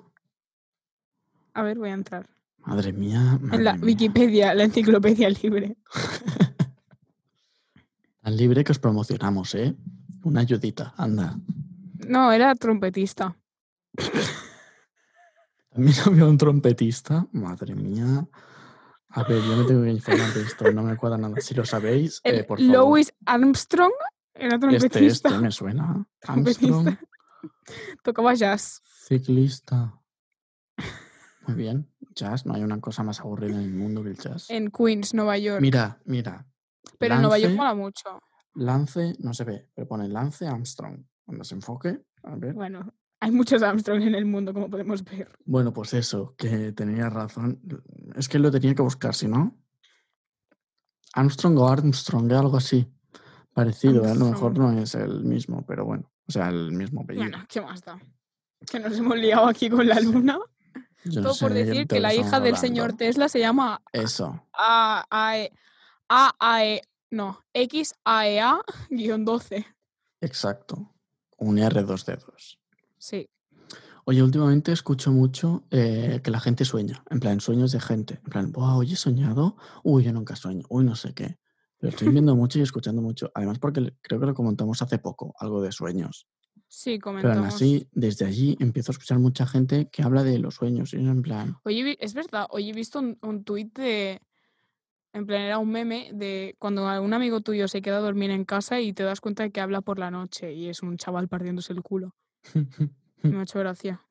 [1.54, 2.30] A ver, voy a entrar.
[2.60, 3.38] Madre mía.
[3.52, 3.86] en la madre mía.
[3.86, 5.76] Wikipedia, la enciclopedia libre.
[8.28, 9.74] Tan libre que os promocionamos, ¿eh?
[10.24, 11.40] Una ayudita, anda.
[12.10, 13.38] No, era trompetista.
[15.72, 17.26] También había un trompetista.
[17.32, 18.28] Madre mía.
[19.12, 21.40] A ver, yo me tengo que informar de esto, no me cuadra nada.
[21.40, 22.74] Si lo sabéis, eh, por favor.
[22.74, 23.94] Louis Armstrong
[24.34, 25.30] era Este, trompetista.
[25.30, 26.06] este me suena.
[26.28, 26.98] Armstrong,
[28.04, 28.82] Tocaba jazz.
[29.08, 30.02] ciclista.
[31.48, 31.90] Muy bien.
[32.14, 34.50] Jazz, no hay una cosa más aburrida en el mundo que el jazz.
[34.50, 35.62] En Queens, Nueva York.
[35.62, 36.46] Mira, mira.
[37.00, 38.22] Pero en Nueva York Lance- mola mucho.
[38.56, 41.04] Lance, no se ve, pero pone Lance Armstrong.
[41.26, 42.54] Cuando se enfoque, a ver.
[42.54, 45.28] Bueno, hay muchos Armstrong en el mundo, como podemos ver.
[45.46, 47.60] Bueno, pues eso, que tenía razón.
[48.16, 49.56] Es que lo tenía que buscar, si no.
[51.14, 52.88] Armstrong o Armstrong, algo así.
[53.54, 54.12] Parecido, ¿eh?
[54.12, 56.12] a lo mejor no es el mismo, pero bueno.
[56.28, 57.26] O sea, el mismo apellido.
[57.30, 58.00] Bueno, ¿qué más da?
[58.70, 60.38] Que nos hemos liado aquí con la luna.
[61.06, 62.94] Yo Todo por sé decir de que la hija del señor.
[62.94, 64.44] Tesla se llama Eso.
[64.54, 65.52] A- Ae-
[66.10, 69.66] Ae- No, XAEA-12.
[70.22, 70.94] Exacto.
[71.38, 72.58] Un R2D2.
[72.98, 73.30] Sí.
[74.06, 78.16] Oye, últimamente escucho mucho eh, que la gente sueña, en plan, sueños de gente.
[78.24, 81.38] En plan, wow, hoy he soñado, uy, yo nunca sueño, uy, no sé qué.
[81.78, 83.30] Pero estoy viendo mucho y escuchando mucho.
[83.36, 86.28] Además, porque creo que lo comentamos hace poco, algo de sueños.
[86.70, 87.54] Sí, Pero aún comentamos.
[87.54, 90.94] así, desde allí empiezo a escuchar mucha gente que habla de los sueños.
[90.94, 94.22] Y en plan, Oye, es verdad, hoy he visto un, un tuit de.
[95.14, 98.46] En plan, era un meme de cuando un amigo tuyo se queda a dormir en
[98.46, 101.28] casa y te das cuenta de que habla por la noche y es un chaval
[101.28, 102.16] partiéndose el culo.
[103.24, 104.02] Me ha hecho gracia.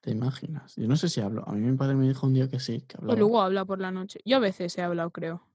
[0.00, 0.74] ¿te imaginas?
[0.76, 1.48] Yo no sé si hablo.
[1.48, 3.18] A mí mi padre me dijo un día que sí, que O hablaba.
[3.20, 4.18] luego habla por la noche.
[4.24, 5.46] Yo a veces he hablado, creo.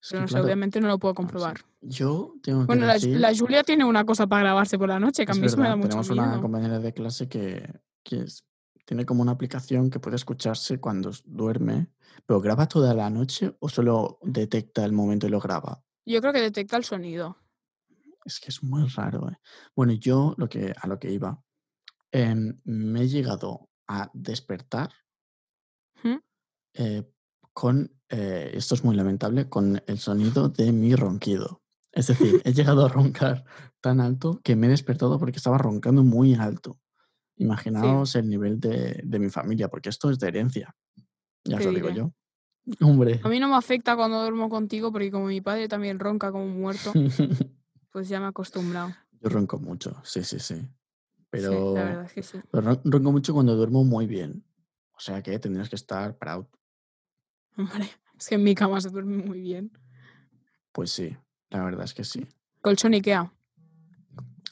[0.00, 1.56] Es Pero sé, obviamente no lo puedo comprobar.
[1.80, 3.18] Yo tengo que Bueno, la, decir...
[3.18, 5.64] la Julia tiene una cosa para grabarse por la noche, que a mí eso me
[5.64, 7.68] da verdad, mucho tenemos una compañera de clase que,
[8.04, 8.44] que es-
[8.92, 11.88] tiene como una aplicación que puede escucharse cuando duerme,
[12.26, 15.82] pero graba toda la noche o solo detecta el momento y lo graba.
[16.04, 17.38] Yo creo que detecta el sonido.
[18.26, 19.30] Es que es muy raro.
[19.30, 19.38] ¿eh?
[19.74, 21.42] Bueno, yo lo que, a lo que iba,
[22.10, 24.90] em, me he llegado a despertar
[26.02, 26.18] ¿Mm?
[26.74, 27.10] eh,
[27.54, 31.62] con, eh, esto es muy lamentable, con el sonido de mi ronquido.
[31.92, 33.46] Es decir, he llegado a roncar
[33.80, 36.81] tan alto que me he despertado porque estaba roncando muy alto.
[37.42, 40.74] Imaginaos el nivel de, de mi familia, porque esto es de herencia.
[41.44, 41.98] Ya os lo digo diré.
[41.98, 42.12] yo.
[42.86, 43.20] Hombre.
[43.24, 46.46] A mí no me afecta cuando duermo contigo porque como mi padre también ronca como
[46.46, 46.92] muerto,
[47.92, 48.94] pues ya me he acostumbrado.
[49.20, 50.54] yo ronco mucho, sí, sí, sí.
[50.56, 50.68] Sí,
[51.30, 52.38] Pero, la verdad es que sí.
[52.50, 54.44] pero ron- ronco mucho cuando duermo muy bien.
[54.94, 56.44] O sea que tendrías que estar proud.
[57.56, 59.72] Hombre, es que en mi cama se duerme muy bien.
[60.72, 61.16] Pues sí,
[61.50, 62.26] la verdad es que sí.
[62.60, 63.32] Colchón Ikea,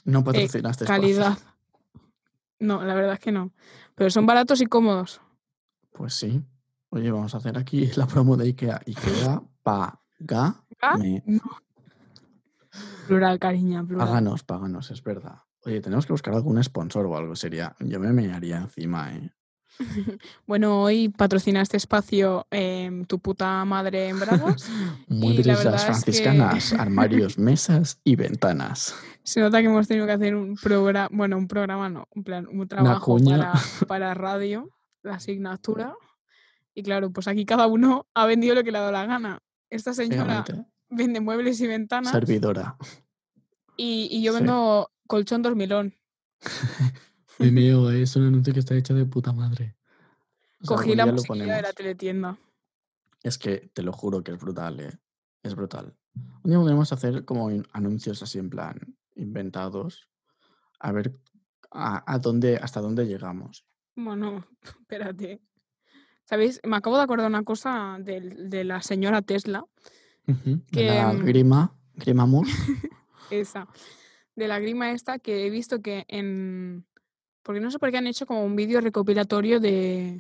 [0.04, 1.00] No patrocinaste espacio.
[1.00, 1.38] calidad.
[2.60, 3.52] No, la verdad es que no.
[3.94, 5.20] Pero son baratos y cómodos.
[5.92, 6.42] Pues sí.
[6.90, 8.80] Oye, vamos a hacer aquí la promo de IKEA.
[8.86, 11.22] IKEA, págame.
[11.26, 11.40] No.
[13.06, 14.06] Plural, cariña, plural.
[14.06, 15.42] Páganos, páganos, es verdad.
[15.64, 17.34] Oye, tenemos que buscar algún sponsor o algo.
[17.34, 17.74] Sería.
[17.80, 19.30] Yo me mearía encima, ¿eh?
[20.46, 24.68] Bueno, hoy patrocina este espacio em, tu puta madre en bragas.
[25.08, 28.94] Muebles las es que- franciscanas, armarios, mesas y ventanas.
[29.22, 32.46] Se nota que hemos tenido que hacer un programa, bueno, un programa no, en plan,
[32.50, 33.52] un trabajo para,
[33.86, 34.68] para radio,
[35.02, 35.94] la asignatura.
[36.74, 39.42] Y claro, pues aquí cada uno ha vendido lo que le ha dado la gana.
[39.68, 40.66] Esta señora Obviamente.
[40.88, 42.76] vende muebles y ventanas Servidora.
[43.76, 44.38] y, y yo Sí.
[44.38, 45.94] vendo colchón dormilón.
[48.02, 49.76] Es un anuncio que está hecho de puta madre.
[50.62, 52.38] O sea, Cogí la musiquilla de la teletienda.
[53.22, 54.98] Es que te lo juro que es brutal, ¿eh?
[55.42, 55.96] Es brutal.
[56.42, 58.78] Un día podemos hacer como anuncios así en plan
[59.14, 60.08] inventados.
[60.78, 61.18] A ver
[61.70, 63.64] a, a dónde, hasta dónde llegamos.
[63.96, 65.40] Bueno, espérate.
[66.24, 66.60] ¿Sabéis?
[66.64, 69.64] Me acabo de acordar una cosa de, la señora Tesla,
[70.26, 72.48] de Que, la mm, grima, grima Moore.
[73.30, 73.66] esa,
[74.36, 76.86] de la grima esta, que he visto que en...
[77.42, 80.16] Porque no sé por qué han hecho como un vídeo recopilatorio de...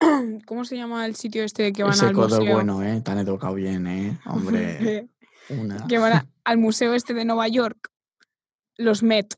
[0.46, 2.54] ¿Cómo se llama el sitio este que van Ese al museo?
[2.54, 3.00] bueno, ¿eh?
[3.00, 4.18] Tan educado bien, ¿eh?
[4.26, 5.08] Hombre,
[5.50, 5.86] una...
[5.88, 7.90] que van a- al museo este de Nueva York.
[8.76, 9.34] Los Met,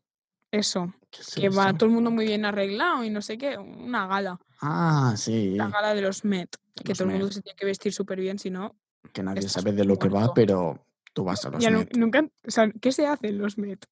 [0.51, 0.93] eso.
[1.11, 3.57] ¿Qué es Que va todo el mundo muy bien arreglado y no sé qué.
[3.57, 4.39] Una gala.
[4.61, 5.57] Ah, sí.
[5.57, 6.55] La gala de los Met.
[6.85, 8.77] Que todo el mundo se tiene que vestir súper bien, si no...
[9.15, 10.85] Que nadie sabe de lo que va, pero
[11.15, 11.97] tú vas a los Ya Met.
[11.97, 12.23] nunca...
[12.47, 13.87] O sea, ¿qué se hace en los Met?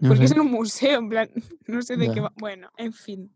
[0.00, 1.30] No Porque es en un museo, en plan,
[1.66, 2.32] no sé de qué va.
[2.36, 3.32] Bueno, en fin.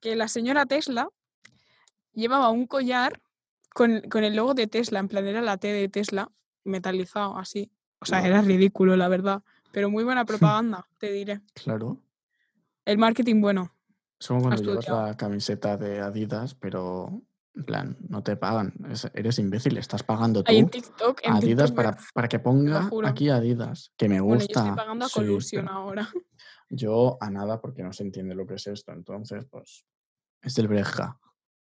[0.00, 1.08] Que la señora Tesla
[2.12, 3.20] llevaba un collar
[3.74, 6.30] con, con el logo de Tesla, en plan era la T de Tesla,
[6.64, 7.70] metalizado así.
[8.00, 9.42] O sea, era ridículo, la verdad.
[9.72, 11.40] Pero muy buena propaganda, te diré.
[11.54, 12.00] Claro.
[12.84, 13.72] El marketing bueno.
[14.20, 17.22] Es como cuando llevas la camiseta de Adidas, pero
[17.58, 18.72] en plan, no te pagan.
[18.88, 22.38] Es- eres imbécil, estás pagando tú Hay en TikTok, en Adidas TikTok para, para que
[22.38, 24.60] ponga aquí Adidas, que me Bueno, yo gusta.
[24.60, 26.08] estoy pagando a Colusion ahora.
[26.70, 28.92] yo a nada porque no se entiende lo que es esto.
[28.92, 29.84] Entonces, pues,
[30.40, 31.18] es del Breja.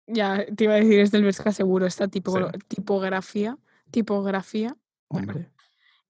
[0.07, 2.45] Ya, te iba a decir, es del Bershka seguro, esta tipo, Sí.
[2.69, 3.59] tipografía.
[3.91, 4.77] Tipografía.
[5.09, 5.33] Bueno.
[5.33, 5.51] Hombre,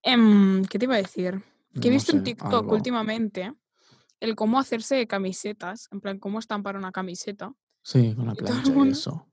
[0.02, 1.42] Em, ¿Qué te iba a decir?
[1.80, 2.74] Que he no visto en TikTok algo.
[2.74, 3.52] últimamente
[4.20, 7.52] el cómo hacerse camisetas, en plan, cómo estampar una camiseta.
[7.82, 9.26] Sí, con la plancha y eso.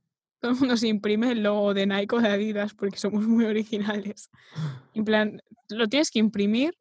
[0.43, 3.45] Todo el mundo se imprime el logo de Nike o de Adidas porque somos muy
[3.45, 4.29] originales.
[4.93, 6.75] En plan, lo tienes que imprimir,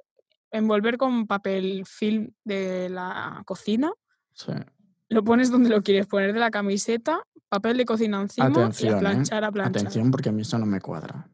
[0.50, 3.92] envolver con papel film de la cocina,
[4.32, 4.50] Sí.
[5.10, 8.96] lo pones donde lo quieres poner de la camiseta, papel de cocina encima y a
[8.96, 8.98] ¿eh?
[8.98, 9.80] planchar, a planchar.
[9.82, 11.30] Atención porque a mí eso no me cuadra.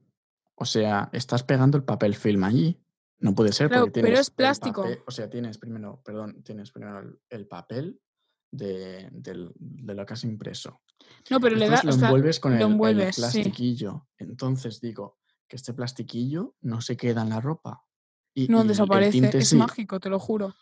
[0.54, 2.78] O sea, estás pegando el papel film allí.
[3.20, 4.82] No puede ser Claro, porque pero es plástico.
[4.82, 7.98] papel- o sea, tienes primero, perdón, tienes primero el, el papel
[8.50, 10.82] de, del- de lo que has impreso.
[11.30, 13.20] No, pero le das, lo o sea, envuelves con el, el envuelves, sí.
[13.22, 14.06] plastiquillo.
[14.18, 17.84] Entonces digo, que este plastiquillo no se queda en la ropa.
[18.34, 19.36] Y, No, y el desaparece.
[19.38, 19.56] Es sí.
[19.56, 20.54] mágico, te lo juro.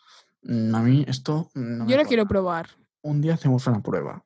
[0.43, 2.69] Mm, A mí esto no Yo lo quiero probar.
[3.01, 4.23] Un día hacemos una prueba.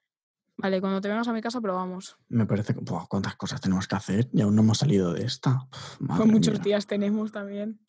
[0.57, 2.17] Vale, cuando te vengas a mi casa probamos.
[2.29, 4.29] Me parece que, buah, ¿cuántas cosas tenemos que hacer?
[4.31, 5.67] Y aún no hemos salido de esta.
[5.99, 6.63] Madre muchos mía.
[6.63, 7.79] días tenemos también.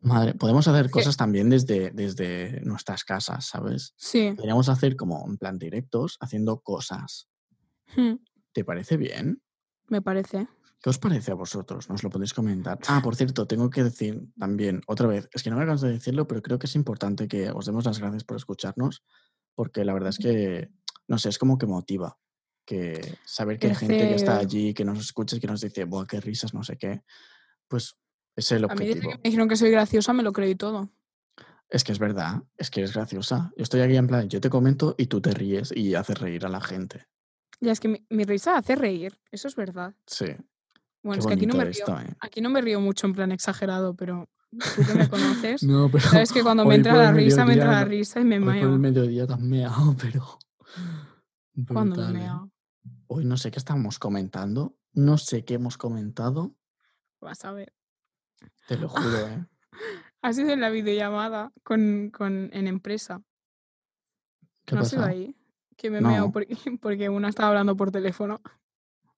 [0.00, 3.94] Madre, podemos hacer cosas también desde, desde nuestras casas, ¿sabes?
[3.96, 4.32] Sí.
[4.36, 7.28] Podríamos hacer como en plan directos haciendo cosas.
[7.96, 8.14] Hmm,
[8.52, 9.42] ¿Te parece bien?
[9.88, 10.46] Me parece.
[10.80, 11.88] ¿Qué os parece a vosotros?
[11.88, 12.78] Nos lo podéis comentar.
[12.86, 15.94] Ah, por cierto, tengo que decir también, otra vez, es que no me canso de
[15.94, 19.02] decirlo, pero creo que es importante que os demos las gracias por escucharnos,
[19.54, 20.70] porque la verdad es que,
[21.08, 22.16] no sé, es como que motiva.
[22.64, 25.84] Que saber que hay gente que está allí, que nos escucha y que nos dice,
[25.84, 27.02] buah, qué risas, no sé qué,
[27.66, 27.96] pues
[28.36, 29.10] es el A mí desde objetivo.
[29.12, 30.92] que me dijeron que soy graciosa me lo creí todo.
[31.70, 33.52] Es que es verdad, es que eres graciosa.
[33.56, 36.46] Yo estoy aquí en plan, yo te comento y tú te ríes y haces reír
[36.46, 37.06] a la gente.
[37.60, 39.18] Ya es que mi, mi risa hace reír.
[39.30, 39.94] Eso es verdad.
[40.06, 40.26] Sí,
[41.02, 41.70] Bueno, qué es que aquí no me río.
[41.72, 42.14] esto, ¿eh?
[42.20, 46.04] Aquí no me río mucho en plan exagerado, pero tú que me conoces, No, pero
[46.08, 48.54] sabes que cuando me entra la risa, me entra la risa y me Hoy por
[48.54, 48.78] el meo.
[48.78, 50.38] mediodía te has meado, pero.
[51.66, 52.22] Cuando me ¿eh?
[52.22, 52.50] meo.
[53.08, 54.76] Hoy no sé qué estamos comentando.
[54.92, 56.54] No sé qué hemos comentado.
[57.20, 57.72] Vas a ver.
[58.68, 59.46] Te lo juro, ¿eh?
[60.22, 63.22] Ha sido en la videollamada con, con, en empresa.
[64.64, 65.36] ¿Qué ¿No ha sido ahí?
[65.78, 66.32] Que me meo No.
[66.32, 68.42] porque, porque una estaba hablando por teléfono.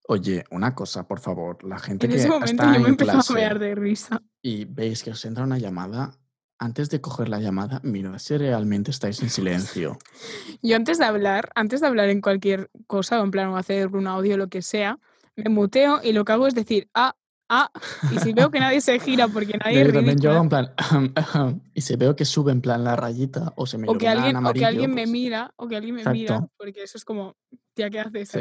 [0.06, 1.64] Oye, una cosa, por favor.
[1.64, 3.74] La gente En que ese momento está yo me en empezaba a clase mear de
[3.74, 4.22] risa.
[4.42, 6.12] y veis que os entra una llamada,
[6.58, 9.98] antes de coger la llamada, mirad si realmente estáis en silencio.
[10.62, 13.88] Yo antes de hablar, antes de hablar en cualquier cosa, o en plan o hacer
[13.96, 14.98] un audio, lo que sea,
[15.36, 17.16] me muteo y lo que hago es decir, ah,
[17.50, 17.70] ah,
[18.10, 20.72] y si veo que nadie se gira porque nadie Yo también yo en plan.
[21.74, 24.36] y si veo que sube en plan la rayita o se me o que, alguien,
[24.36, 27.04] o que amarillo, alguien me pues, mira, o que alguien me mira, porque eso es
[27.04, 27.36] como,
[27.74, 28.30] tía, ¿qué haces?
[28.30, 28.40] Sí.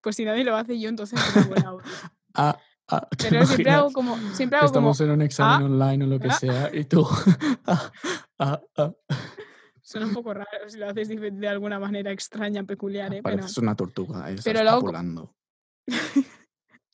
[0.00, 1.18] Pues si nadie lo hace yo, entonces
[1.64, 1.78] no.
[2.38, 6.04] Ah, ah, ¿te Pero siempre hago como, siempre hago como, Estamos en un examen online
[6.04, 6.32] o lo que ah.
[6.32, 7.06] sea y tú.
[7.66, 7.90] ah,
[8.38, 8.92] ah, ah.
[9.80, 13.20] suena un poco raro si lo haces de, alguna manera extraña, peculiar, ¿eh?
[13.24, 14.26] Pero una tortuga.
[14.26, 15.34] Ahí estás pero lo hago.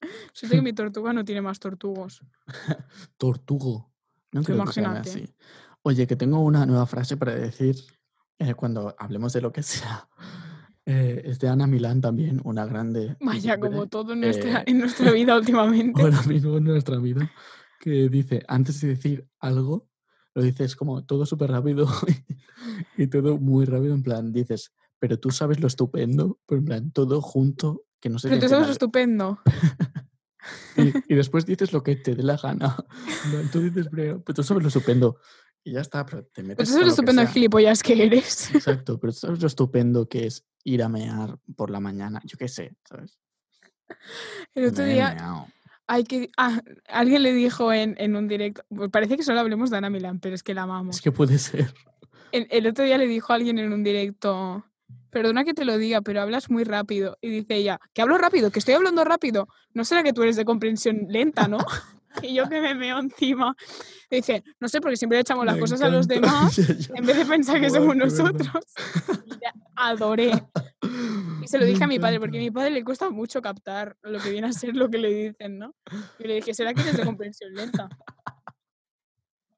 [0.32, 2.22] siento que mi tortuga no tiene más tortugos.
[3.16, 3.92] Tortugo.
[4.32, 5.10] No creo que imagínate.
[5.10, 5.34] así.
[5.82, 7.76] Oye, que tengo una nueva frase para decir
[8.38, 10.08] eh, cuando hablemos de lo que sea.
[10.84, 13.16] Eh, es de Ana Milán también, una grande.
[13.20, 16.02] Vaya, como todo en nuestra, eh, en nuestra vida últimamente.
[16.02, 17.30] ahora mismo en nuestra vida,
[17.78, 19.88] que dice, antes de decir algo,
[20.34, 21.86] lo dices como todo súper rápido
[22.96, 26.90] y todo muy rápido, en plan, dices, pero tú sabes lo estupendo, pero en plan,
[26.90, 29.40] todo junto, que no se Pero tú sabes lo estupendo.
[30.76, 32.76] Y, y después dices lo que te dé la gana.
[33.52, 35.18] Tú dices, pero, pero tú sabes lo estupendo.
[35.62, 38.04] Y ya está, pero te Pero metes tú con sabes lo que estupendo gilipollas que
[38.04, 38.50] eres.
[38.54, 42.20] Exacto, pero tú sabes lo estupendo que es ir a mear por la mañana.
[42.24, 43.20] Yo qué sé, ¿sabes?
[44.54, 45.46] El otro Me día, meao.
[45.86, 49.70] hay que, ah, alguien le dijo en, en un directo, pues parece que solo hablemos
[49.70, 50.96] de Ana Milán, pero es que la amamos.
[50.96, 51.72] Es que puede ser.
[52.32, 54.64] El, el otro día le dijo a alguien en un directo,
[55.12, 57.18] perdona que te lo diga, pero hablas muy rápido.
[57.20, 59.46] Y dice ella, que hablo rápido, que estoy hablando rápido.
[59.74, 61.58] ¿No será que tú eres de comprensión lenta, no?
[62.22, 63.54] y yo que me meo encima.
[64.10, 67.16] Dice, no sé, porque siempre le echamos las Me cosas a los demás en vez
[67.16, 68.64] de pensar que somos nosotros.
[69.40, 70.32] La adoré.
[71.42, 73.96] Y se lo dije a mi padre, porque a mi padre le cuesta mucho captar
[74.02, 75.74] lo que viene a ser lo que le dicen, ¿no?
[76.18, 77.88] Y le dije, ¿será que eres de comprensión lenta?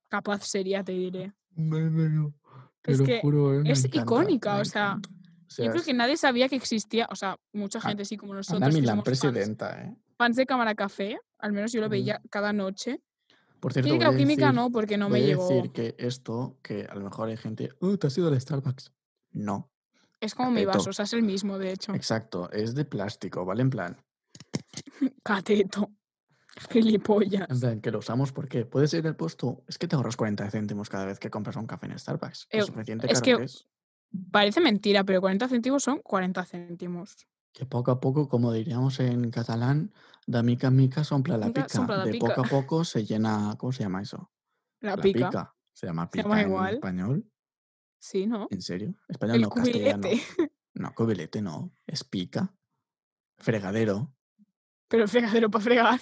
[0.09, 1.33] Capaz sería, te diré.
[1.55, 2.35] Me meo.
[2.83, 5.09] Te Es que juro, eh, es encanta, icónica, o sea, encanta.
[5.55, 8.33] Sea, Yo creo es que nadie sabía que existía, o sea, mucha gente sí como
[8.33, 9.95] Ana nosotros, que Milán, fans, presidenta, ¿eh?
[10.19, 11.91] fans de Cámara Café, al menos yo lo Mm.
[11.91, 13.01] veía cada noche.
[13.61, 15.49] Por cierto, Química o química decir- no, porque no voy me llegó.
[15.49, 18.93] decir que esto, que a lo mejor hay gente, "Uh, te has ido al Starbucks.
[19.31, 19.71] No,
[20.21, 21.95] Es como mi vaso, o sea, es el mismo, de hecho.
[21.95, 23.63] exacto, es de plástico, ¿vale?
[23.63, 23.97] En plan,
[25.23, 25.91] Cateto.
[26.71, 27.51] Gilipollas.
[27.51, 30.49] en plan, que lo usamos porque puedes ir el puesto, es que te ahorras 40
[30.51, 32.47] céntimos cada vez que compras un café en Starbucks.
[32.51, 33.67] Eh, Lo suficiente es caro que- que es.
[34.31, 37.17] Parece mentira, pero 40 céntimos son 40 céntimos.
[37.53, 39.93] Que poco a poco, como diríamos en catalán,
[40.27, 41.69] da mica en mica sompla la pica.
[41.69, 42.27] sompla la de pica.
[42.29, 44.31] poco a poco se llena, ¿cómo se llama eso?
[44.81, 45.55] La, pica.
[45.73, 46.75] Se llama Se pica llama en igual.
[46.75, 47.31] español.
[47.99, 48.49] Sí, ¿no?
[48.51, 48.95] ¿En serio?
[49.09, 50.03] Español El no, castellano.
[50.03, 50.23] cubilete.
[50.75, 51.73] No, cubilete no.
[51.87, 52.53] Es pica.
[53.39, 54.13] Fregadero.
[54.89, 56.01] Pero el fregadero para fregar.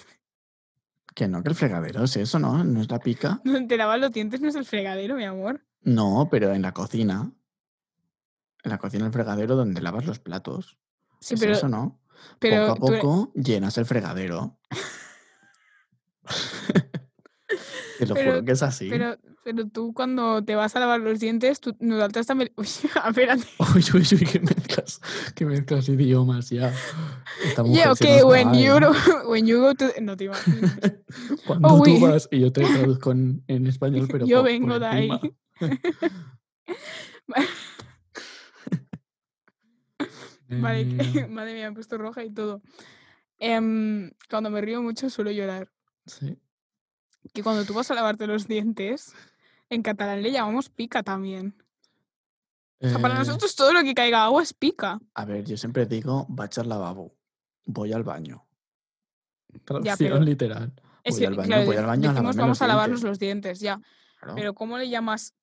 [1.15, 2.63] Que no, que el fregadero es eso, ¿no?
[2.63, 3.41] No es la pica.
[3.43, 5.65] Donde te lavas los dientes no es el fregadero, mi amor.
[5.81, 7.31] No, pero en la cocina.
[8.63, 10.77] En la cocina, el fregadero donde lavas los platos.
[11.19, 11.99] Sí, es pero, eso, ¿no?
[12.39, 14.57] pero poco a poco llenas el fregadero.
[17.99, 18.89] Te lo Pero- juro que es así.
[18.89, 22.51] Pero, pero tú cuando te vas a lavar los dientes, tú no saltas también.
[22.55, 22.65] Uy,
[23.07, 23.43] espérate.
[23.59, 24.99] Uy, uy, uy, que mezclas,
[25.35, 26.73] que mezclas idiomas ya.
[27.45, 28.89] Esta mujer Yeah, se okay, nos when va, you, ¿eh?
[29.27, 29.85] when you go to.
[30.01, 30.75] No te imaginas.
[31.45, 34.51] Cuando Oh, tú vas y yo te traduzco en, en español, pero Yo por- por
[34.51, 35.09] vengo de ahí.
[40.61, 40.85] Vale,
[41.29, 42.61] madre mía, me he puesto roja y todo.
[43.39, 45.69] Em, cuando me río mucho suelo llorar.
[46.05, 46.37] sí.
[47.33, 49.13] Que cuando tú vas a lavarte los dientes,
[49.69, 51.55] en catalán le llamamos pica también.
[52.81, 54.99] O sea, para Eh, nosotros todo lo que caiga agua es pica.
[55.13, 57.15] A ver, yo siempre digo, va a echar lavabo.
[57.65, 58.45] Voy al baño.
[59.63, 60.73] Traducción pero literal.
[61.05, 63.09] Es Voy que, al baño, claro, voy al baño a decimos vamos a lavarnos dientes.
[63.09, 63.81] los dientes, ya.
[64.19, 65.33] Claro, Pero ¿cómo le llamas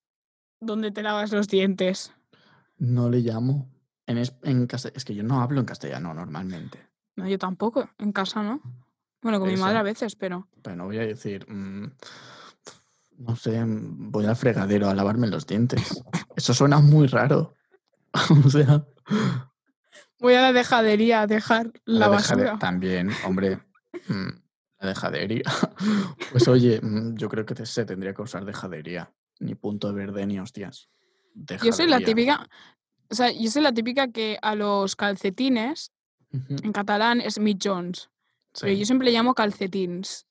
[0.60, 2.12] donde te lavas los dientes?
[2.76, 3.70] No le llamo.
[4.10, 6.80] En, es, en casta- es que yo no hablo en castellano normalmente.
[7.14, 8.60] No, yo tampoco, en casa no.
[9.22, 10.48] Bueno, con mi madre a veces, pero...
[10.62, 11.92] Pero no voy a decir, mm,
[13.18, 16.02] no sé, mm, voy al fregadero a lavarme los dientes.
[16.34, 17.54] Eso suena muy raro.
[18.44, 18.84] o sea,
[20.18, 22.58] Voy a la dejadería a dejar la, basura.
[22.58, 23.60] También, hombre,
[24.08, 24.28] mm,
[24.80, 25.44] la dejadería.
[26.32, 26.80] pues oye,
[27.14, 29.12] yo creo que se tendría que usar dejadería.
[29.38, 30.90] Ni punto verde ni hostias.
[31.62, 32.48] Yo soy la típica...
[33.10, 35.92] O sea, yo soy la típica que a los calcetines,
[36.32, 38.08] en catalán es mitjons,
[38.60, 38.78] pero sí.
[38.78, 40.26] yo siempre le llamo calcetins.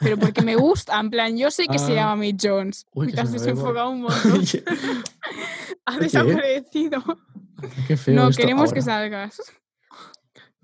[0.00, 1.94] Pero porque me gusta, en plan, yo sé que se Ah.
[1.96, 2.86] llama mitjons.
[2.94, 4.42] Uy, te has desenfocado un montón.
[5.88, 6.00] Ha ¿qué?
[6.04, 7.02] desaparecido.
[7.86, 9.40] Qué feo No, esto queremos que salgas.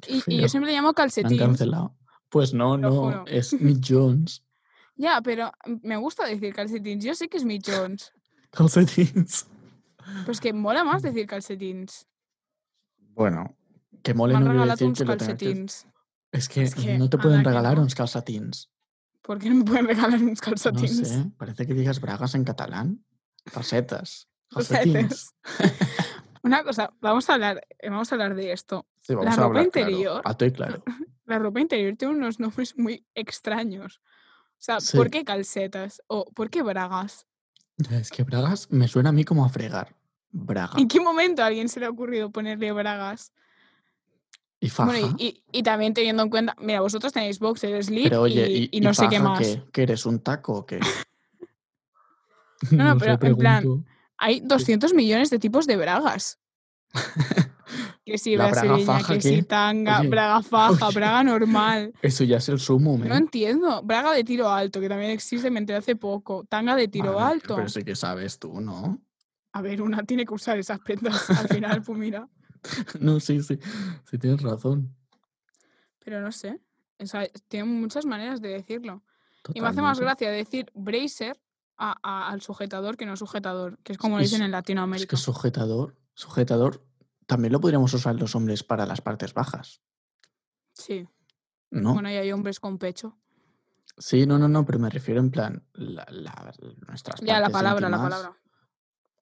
[0.00, 1.38] Qué Y, yo siempre le llamo Me han calcetins.
[1.40, 1.96] cancelado.
[2.28, 3.24] Pues no, Lo no, juro.
[3.26, 3.54] es
[3.86, 4.42] Jones.
[4.96, 7.04] Ya, pero me gusta decir calcetins.
[7.04, 8.12] Yo sé que es mitjons.
[8.50, 9.46] Calcetines.
[10.24, 12.06] Pues que mola más decir calcetins.
[12.98, 13.56] Bueno,
[14.02, 15.46] que mole no quiere decir que lo tengas que...
[15.46, 15.86] calcetins.
[16.32, 17.82] Es que, Es que, no te pueden regalar no.
[17.82, 18.70] uns calcetins.
[19.20, 21.08] ¿Por qué no me pueden regalar uns No calcetins?
[21.08, 23.04] sé, parece que digas bragas en catalán.
[23.52, 24.28] Calcetas.
[24.50, 24.92] Calcetes.
[24.92, 25.34] Calcetines.
[26.42, 28.86] Una cosa, vamos a hablar, eh, vamos a hablar de esto.
[29.00, 30.22] Sí, vamos La a ropa hablar claro, interior.
[30.24, 30.82] alto y claro.
[31.26, 34.00] La ropa interior tiene unos nombres muy extraños.
[34.58, 34.96] O sea, Sí.
[34.96, 36.02] ¿por qué calcetas?
[36.08, 37.26] ¿O por qué bragas?
[37.90, 39.94] Es que bragas me suena a mí como a fregar.
[40.30, 40.78] Braga.
[40.78, 43.32] ¿En qué momento a alguien se le ha ocurrido ponerle bragas?
[44.60, 44.90] Y faja.
[44.92, 48.68] Bueno, y, y- y también teniendo en cuenta, mira, vosotros tenéis boxer, slip Pero oye,
[48.70, 49.58] y, no sé qué más.
[49.72, 50.78] ¿Qué eres un taco o qué?
[52.70, 53.84] No, no, pero en plan.
[54.18, 56.38] Hay 200 millones de tipos de bragas.
[58.12, 59.42] Que si La braga faja, que si ¿qué?
[59.44, 60.94] tanga, Oye, braga faja, oye.
[60.96, 61.94] braga normal.
[62.02, 63.80] Eso ya es el sumo, No entiendo.
[63.82, 66.44] Braga de tiro alto, que también existe, me enteré hace poco.
[66.44, 67.56] Tanga de tiro Madre alto.
[67.56, 69.00] Pero sí que sabes tú, ¿no?
[69.52, 72.28] A ver, una tiene que usar esas prendas al final, pues mira.
[73.00, 73.58] No, sí, sí.
[74.10, 74.94] Sí tienes razón.
[76.04, 76.60] Pero no sé.
[76.98, 79.02] O sea, tienen muchas maneras de decirlo.
[79.54, 81.40] Y me hace más gracia decir bracer
[81.78, 85.08] a- a- al sujetador que no sujetador, que es como y dicen en Es Latinoamérica.
[85.08, 86.84] que sujetador, sujetador
[87.26, 89.82] también lo podríamos usar los hombres para las partes bajas,
[90.74, 91.06] Sí.
[91.70, 91.94] ¿no?
[91.94, 93.18] Bueno, y hay hombres con pecho.
[93.98, 96.52] Sí, no, no, no, pero me refiero en plan, la, la-
[96.88, 98.36] nuestras Ya, la palabra, la palabra.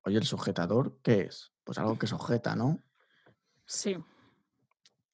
[0.04, 1.52] Oye, el sujetador, ¿qué es?
[1.64, 2.80] Pues algo que sujeta, ¿no?
[3.66, 3.96] Sí.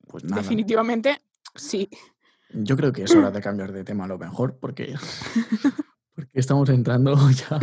[0.07, 0.43] Pues nada.
[0.43, 1.21] Definitivamente,
[1.55, 1.89] sí.
[2.51, 4.95] Yo creo que es hora de cambiar de tema a lo mejor, porque,
[6.15, 7.59] porque estamos entrando ya.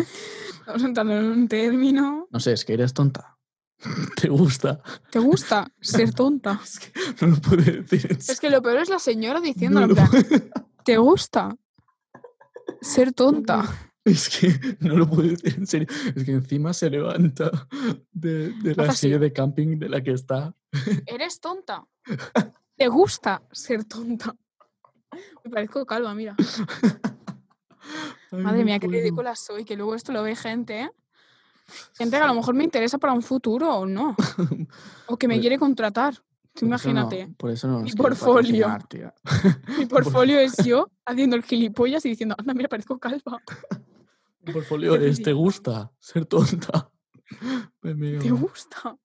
[0.60, 2.28] Estamos entrando en un término.
[2.30, 3.33] No sé, es que eres tonta.
[4.22, 4.82] ¿Te gusta?
[5.12, 6.60] ¿Te gusta ser tonta?
[6.64, 8.08] Es que no lo puedo decir.
[8.12, 10.10] en Es que lo peor es la señora diciendo, No en plan,
[10.86, 11.56] ¿te gusta
[12.82, 13.90] ser tonta?
[14.06, 15.88] Es que no lo puedo decir en serio.
[16.16, 17.50] Es que encima se levanta
[18.12, 19.08] de, de la así.
[19.08, 20.54] silla de camping de la que está.
[21.06, 21.86] ¿Eres tonta?
[22.76, 24.36] ¿Te gusta ser tonta?
[25.46, 26.36] Me parezco calva, mira.
[28.32, 30.92] Ay, Madre no mía, qué ridícula soy, que luego esto lo ve gente, ¿eh?
[31.96, 34.16] Gente que a lo mejor me interesa para un futuro o no.
[35.08, 36.16] O que me Pues- quiere contratar.
[36.56, 37.34] Tú Por eso no- imagínate.
[37.36, 38.68] por eso no Mi portfolio.
[39.80, 43.42] Mi portfolio es yo haciendo el gilipollas y diciendo, anda, mira, parezco calva.
[44.42, 46.92] Mi portfolio es, ¿te gusta ser tonta?
[47.82, 48.96] ¿Te gusta?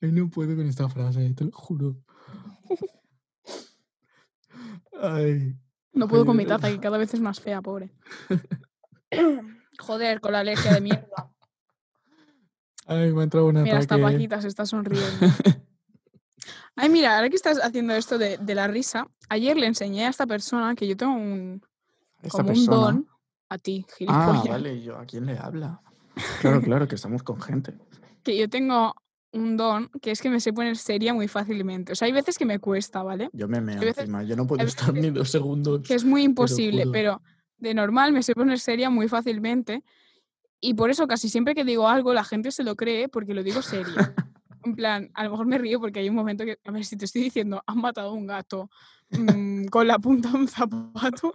[0.00, 1.96] Ay, no puedo con esta frase, te lo juro.
[5.00, 5.56] Ay,
[5.92, 7.92] No puedo con mi taza, que cada vez es más fea, pobre.
[9.78, 11.30] Joder, con la alergia de mierda.
[12.86, 13.98] ay, me ha entrado un Mira, hasta.
[13.98, 15.08] Paquita se está sonriendo.
[16.76, 20.08] Ay, mira, ahora que estás haciendo esto de, de la risa, ayer le enseñé a
[20.08, 21.62] esta persona que yo tengo un,
[22.20, 22.76] Esta como un persona.
[22.76, 23.08] don
[23.48, 24.48] a ti, Ah, gilipollas.
[24.48, 25.80] vale, yo, ¿a quién le habla?
[26.40, 27.74] Claro, claro, que estamos con gente.
[28.24, 28.92] Que yo tengo
[29.32, 31.92] un don que es que me sé poner seria muy fácilmente.
[31.92, 33.30] O sea, hay veces que me cuesta, ¿vale?
[33.32, 35.82] Yo me meo veces- encima, yo no puedo estar ni dos segundos.
[35.86, 36.92] Que es muy imposible, juro.
[36.92, 37.22] pero
[37.58, 39.82] de normal me sé poner seria muy fácilmente.
[40.60, 43.42] Y por eso casi siempre que digo algo, la gente se lo cree porque lo
[43.42, 44.14] digo seria.
[44.66, 46.96] En plan, a lo mejor me río porque hay un momento que, a ver, si
[46.96, 48.70] te estoy diciendo, han matado a un gato
[49.10, 51.34] mm, con la punta de un zapato,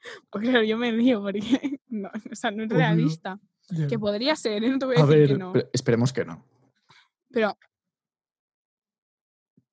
[0.30, 3.38] pues claro, yo me río porque no, o sea, no es realista.
[3.86, 4.70] Que podría ser, ¿eh?
[4.70, 5.52] no te voy a, A decir que ver, no.
[5.52, 6.42] pero esperemos que no.
[7.30, 7.56] Pero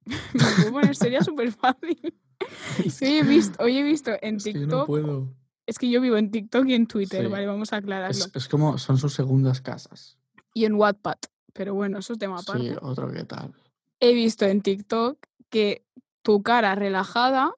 [0.06, 0.16] me
[0.56, 2.14] puedo poner seria súper fácil.
[2.84, 5.36] Es Hoy he visto, hoy he visto en es que TikTok, no puedo.
[5.68, 7.32] Es que yo vivo en TikTok y en Twitter, Sí.
[7.32, 7.46] ¿vale?
[7.46, 8.18] Vamos a aclararlo.
[8.18, 10.18] Es, es como son sus segundas casas.
[10.54, 11.18] Y en Wattpad,
[11.54, 12.70] pero bueno, eso es tema aparte.
[12.70, 13.54] Sí, otro que tal.
[14.00, 15.86] He visto en TikTok que
[16.22, 17.54] tu cara relajada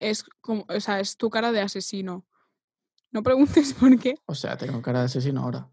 [0.00, 2.26] es como, o sea, es tu cara de asesino.
[3.12, 4.16] No preguntes por qué.
[4.26, 5.68] O sea, tengo cara de asesino ahora.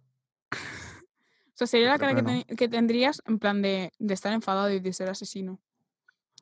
[0.51, 4.93] O sea, sería la cara que, tendrías en plan de, de estar enfadado y de
[4.93, 5.59] ser asesino.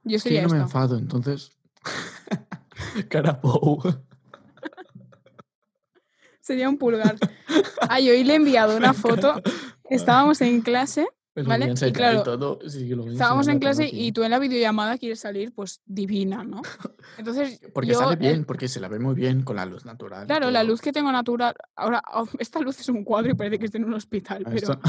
[0.04, 1.52] Yo sería yo no me enfado, entonces.
[3.10, 3.82] cara Pou.
[6.48, 7.18] Sería un pulgar.
[7.90, 9.42] Ay, hoy le he enviado una foto.
[9.90, 11.74] Estábamos en clase, lo ¿Vale?
[11.74, 12.60] Y claro, todo.
[12.66, 16.62] Sí, estábamos en clase y tú en la videollamada quieres salir, pues divina, ¿no?
[17.18, 19.84] Entonces, Porque yo, sale eh, bien, porque se la ve muy bien con la luz
[19.84, 20.26] natural.
[20.26, 21.54] Claro, la luz que tengo natural.
[21.76, 24.50] Ahora, oh, esta luz es un cuadro y parece que estoy en un hospital, A
[24.50, 24.80] pero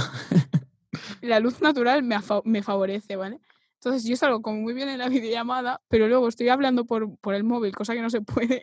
[1.23, 3.41] la luz natural me, me favorece, ¿vale?
[3.81, 7.35] Entonces yo salgo como muy bien en la videollamada, pero luego estoy hablando por, por
[7.35, 8.61] el móvil, cosa que no se puede.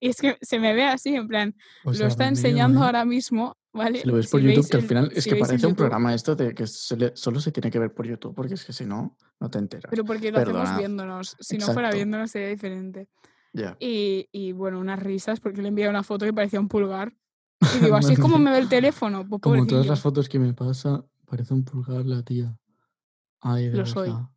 [0.00, 1.54] y es que se me ve así, en plan,
[1.84, 2.84] o lo sea, está meneo, enseñando ¿eh?
[2.86, 4.00] ahora mismo, ¿vale?
[4.00, 5.54] Si lo ves Si por YouTube, veis que al el- final es si que parece
[5.54, 8.34] un YouTube, programa esto de que se le- solo se tiene que ver por YouTube,
[8.34, 9.90] porque es que si no, no te enteras.
[9.90, 10.78] Pero porque lo hacemos Perdonad.
[10.78, 11.36] viéndonos.
[11.40, 11.96] Si no fuera Exacto.
[11.96, 13.08] viéndonos sería diferente.
[13.52, 13.76] Ya.
[13.80, 17.12] Y, y, bueno, unas risas porque le envié una foto que parecía un pulgar.
[17.76, 19.26] Y digo, así es como me ve el teléfono.
[19.28, 22.56] Pues Como todas las fotos que me pasa, parece un pulgar la tía.
[23.44, 24.08] Ay, Lo soy.
[24.08, 24.28] verdad.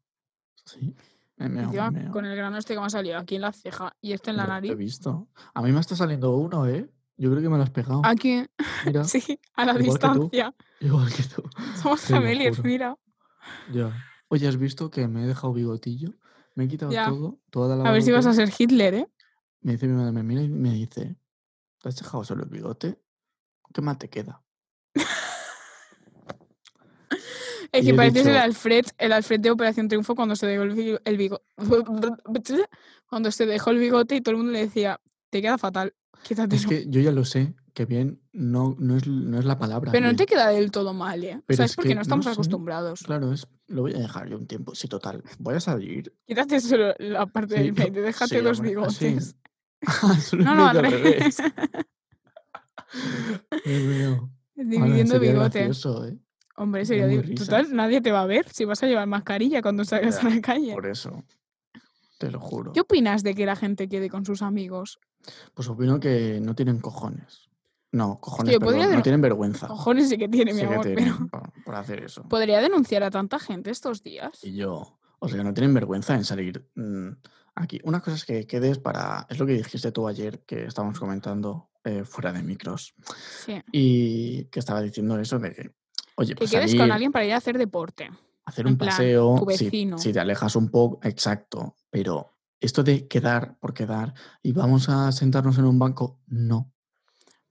[0.66, 0.94] Sí.
[1.38, 2.12] Me meo, Encima, me meo.
[2.12, 4.38] con el grano este que me ha salido aquí en la ceja y este en
[4.38, 4.72] la Lo nariz.
[4.72, 5.30] He visto.
[5.54, 6.90] A mí me está saliendo uno, ¿eh?
[7.16, 8.02] Yo creo que me lo has pegado.
[8.04, 8.44] Aquí,
[8.86, 10.14] Mira, sí, a la igual que tú.
[10.30, 10.56] distancia.
[10.82, 11.44] igual que tú.
[11.82, 12.64] Somos juro.
[12.64, 12.98] mira.
[13.72, 13.92] Ya.
[14.28, 16.14] Oye, ¿has visto que me he dejado bigotillo?
[16.56, 17.06] Me he quitado Ya.
[17.06, 19.08] todo, toda la A ver si vas a ser Hitler, ¿eh?
[19.62, 21.16] Me dice mi madre, me mira y me dice,
[21.82, 23.02] ¿te has dejado solo el bigote?
[23.74, 24.44] ¿Qué mal te queda?
[27.72, 31.18] Es que pareces el Alfred, el Alfred de Operación Triunfo cuando se dejó el, el
[31.18, 31.44] bigote.
[33.10, 35.00] Cuando se dejó el bigote y todo el mundo le decía,
[35.30, 35.94] te queda fatal,
[36.24, 36.56] quítatelo.
[36.60, 39.94] Es que yo ya lo sé, que bien no, no, es, no es la palabra.
[39.94, 41.38] Pero no te queda del todo mal, ¿eh?
[41.38, 42.32] O Pero sea, es es porque que no no estamos sé.
[42.32, 43.04] acostumbrados.
[43.04, 44.76] Claro, es, lo voy a dejar yo un tiempo.
[44.76, 45.24] Sí, total.
[45.40, 46.14] Voy a salir.
[46.26, 49.36] Quítate solo la parte Sí, del medio, déjate sí, los bigotes.
[49.86, 51.38] Ah, solo No, no, al revés.
[53.64, 54.30] Dios mío.
[54.56, 55.60] Dividiendo sería bigote.
[55.60, 56.18] gracioso, ¿eh?
[56.60, 60.22] Hombre, Sería Total, nadie te va a ver si vas a llevar mascarilla cuando salgas
[60.22, 60.74] Ya, a la calle.
[60.74, 61.24] Por eso.
[62.18, 62.74] Te lo juro.
[62.74, 65.00] ¿Qué opinas de que la gente quede con sus amigos?
[65.54, 67.48] Pues opino que no tienen cojones.
[67.92, 69.68] No, cojones, podría no tienen vergüenza.
[69.68, 72.24] Cojones sí que tiene, mi Sí que amor, tienen pero por, por hacer eso.
[72.28, 74.44] podría denunciar a tanta gente estos días.
[74.44, 77.10] Y yo, o sea, no tienen vergüenza en salir mm,
[77.56, 77.80] aquí.
[77.84, 81.70] Una cosa es que quedes para, es lo que dijiste tú ayer, que estábamos comentando
[81.84, 82.94] eh, fuera de micros,
[83.46, 83.62] Sí.
[83.72, 85.72] y que estaba diciendo eso de que,
[86.18, 88.10] oye, Que pues quedes con alguien para ir a hacer deporte.
[88.46, 89.98] hacer un plan, paseo, tu vecino.
[89.98, 95.12] si, te alejas un poco, exacto, pero esto de quedar por quedar y vamos a
[95.12, 96.74] sentarnos en un banco, no.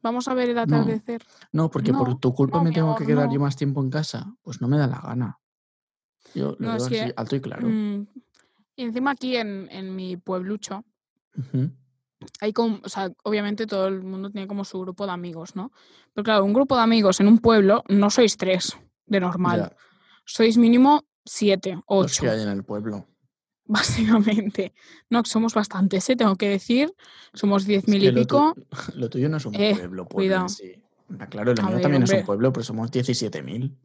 [0.03, 1.23] Vamos a ver el atardecer.
[1.53, 3.83] No, porque No, por tu culpa no, me tengo amor, que quedar yo más tiempo
[3.83, 4.37] en casa.
[4.43, 5.41] Pues no me da la gana.
[6.35, 7.69] Yo lo digo así, que, alto y claro.
[7.69, 8.07] Mm,
[8.77, 10.85] y encima aquí en, en mi pueblucho
[11.37, 11.71] Ujú.
[12.41, 15.73] Hay como, o sea, obviamente todo el mundo tiene como su grupo de amigos, ¿no?
[16.15, 19.61] Pero claro, un grupo de amigos en un pueblo no sois tres de normal.
[19.71, 19.77] Ya,
[20.25, 23.07] Sois mínimo siete, los ocho, que hay en el pueblo.
[23.67, 24.73] básicamente.
[25.11, 26.17] No, somos bastantes, ¿eh?
[26.17, 26.93] Tengo que decir.
[27.35, 28.55] Somos diez mil y pico.
[28.55, 28.67] tu-
[28.99, 30.49] lo tuyo no es un Eh, pueblo, pueblo cuidado.
[30.49, 30.73] sí.
[31.31, 33.77] Claro, lo A mío ver, también es un pueblo, pero somos 17.000.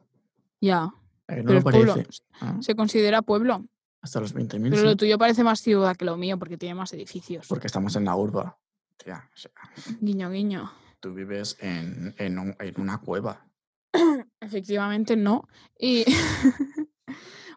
[0.59, 0.83] Ya.
[1.27, 1.93] ¿A que no Pero lo es pueblo.
[1.93, 2.09] parece?
[2.39, 3.63] Ah, Se considera pueblo.
[4.01, 6.75] Hasta los 20.000, Pero sí, lo tuyo parece más ciudad que lo mío porque tiene
[6.75, 7.47] más edificios.
[7.47, 8.57] porque estamos en la urba.
[8.97, 9.51] Tía, o sea,
[9.99, 10.71] Guiño, guiño.
[10.99, 13.45] tú vives en, en un- en una cueva.
[14.39, 15.47] Efectivamente no.
[15.79, 16.05] Y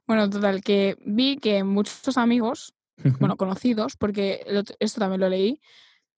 [0.06, 2.74] bueno, total, que vi que muchos amigos,
[3.20, 4.44] bueno, conocidos, porque
[4.78, 5.60] esto también lo leí,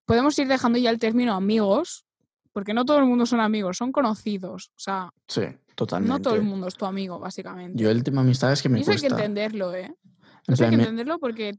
[0.04, 2.04] podemos ir dejando ya el término amigos,
[2.52, 4.68] porque no todo el mundo son amigos, son conocidos.
[4.76, 5.42] O sea, Sí,
[5.74, 6.12] totalmente.
[6.12, 7.82] no todo el mundo es tu amigo, básicamente.
[7.82, 9.94] Yo el tema amistad es que me y eso hay que entenderlo, ¿eh?
[10.46, 11.58] En Eso hay que entenderlo porque...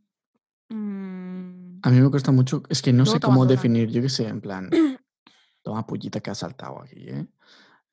[0.69, 4.27] mm, A mí me cuesta mucho, es que no sé cómo definir, yo qué sé,
[4.27, 4.69] en plan,
[5.63, 7.27] toma pullita que ha saltado aquí, ¿eh?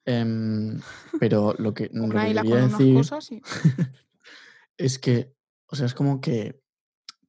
[0.07, 0.81] Em,
[1.19, 3.31] pero lo que, lo que quería decir cosas
[4.77, 5.35] es que,
[5.67, 6.61] o sea, es como que,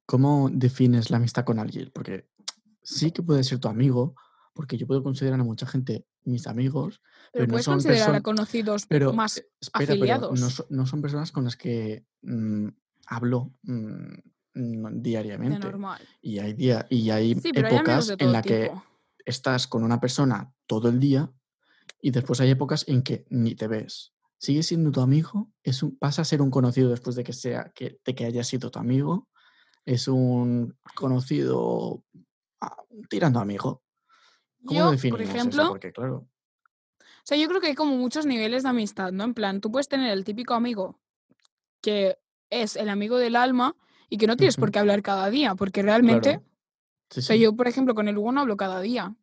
[0.06, 1.92] ¿cómo defines la amistad con alguien?
[1.94, 2.28] Porque
[2.84, 4.16] sí que puede ser tu amigo,
[4.54, 7.02] porque yo puedo considerar a mucha gente mis amigos,
[7.32, 10.40] Pero, pero no puedes son considerar a conocidos Pero, más espera, pero no, afiliados.
[10.54, 12.68] so- no son personas con las que mm,
[13.06, 14.14] hablo mm,
[14.54, 15.68] no- de diariamente.
[15.68, 16.02] normal.
[16.22, 18.72] Y hay, día, y hay Sí, épocas en todo la que
[19.26, 21.32] estás con una persona todo el día
[22.02, 24.14] y después hay épocas en que ni te ves.
[24.38, 27.72] Sigue siendo tu amigo, es un, pasa a ser un conocido después de que sea
[27.74, 29.28] que, de que haya sido tu amigo.
[29.86, 32.04] Es un conocido
[32.62, 32.78] ah,
[33.10, 33.84] tirando amigo.
[34.66, 35.38] ¿Cómo lo Yo, por definimos eso?
[35.40, 36.28] ejemplo, Porque claro,
[37.26, 39.24] o sea, yo creo que hay como muchos niveles de amistad, ¿no?
[39.24, 41.00] En plan, tú puedes tener el típico amigo
[41.82, 42.20] que
[42.50, 43.76] es el amigo del alma
[44.10, 46.44] y que no tienes por qué hablar cada día, porque realmente, claro,
[47.10, 49.16] sí, o sea, yo, por ejemplo, con el Hugo no hablo cada día.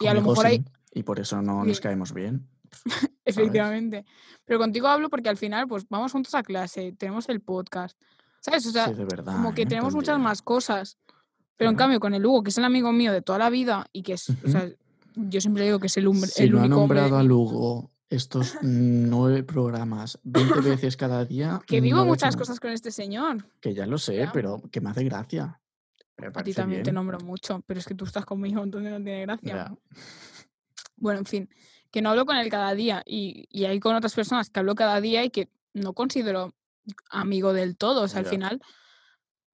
[0.00, 2.48] Y a lo mejor hay, y por eso no nos caemos bien,
[2.86, 3.10] ¿sabes?
[3.24, 4.04] efectivamente.
[4.44, 7.98] Pero contigo hablo porque al final, pues vamos juntos a clase, tenemos el podcast,
[8.40, 8.64] ¿sabes?
[8.66, 9.66] O Sí, sea, de verdad, como que ¿eh?
[9.66, 10.98] Tenemos muchas día, más cosas.
[11.56, 13.86] Pero en cambio, con el Hugo, que es el amigo mío de toda la vida
[13.92, 14.68] y que es, o sea,
[15.16, 17.22] yo siempre digo que es el, hombre- Si el no ha único hombre nombrado a
[17.24, 22.90] mi Lugo estos nueve programas 20 veces cada día, Que vivo muchas cosas con este
[22.90, 23.46] señor.
[23.60, 24.32] Que ya lo sé, Ya.
[24.32, 25.60] pero que me hace gracia.
[26.16, 28.96] Me A ti también te nombro mucho, pero es que tú estás conmigo, entonces no
[29.02, 29.54] tiene gracia.
[29.54, 29.74] Ya.
[31.00, 31.48] Bueno, en fin,
[31.92, 34.74] que no hablo con él cada día y, y hay con otras personas que hablo
[34.74, 36.52] cada día y que no considero
[37.08, 38.02] amigo del todo.
[38.02, 38.60] O sea, al final,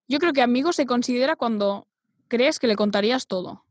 [0.09, 1.87] yo creo que amigo se considera cuando
[2.29, 3.67] crees que le contarías todo.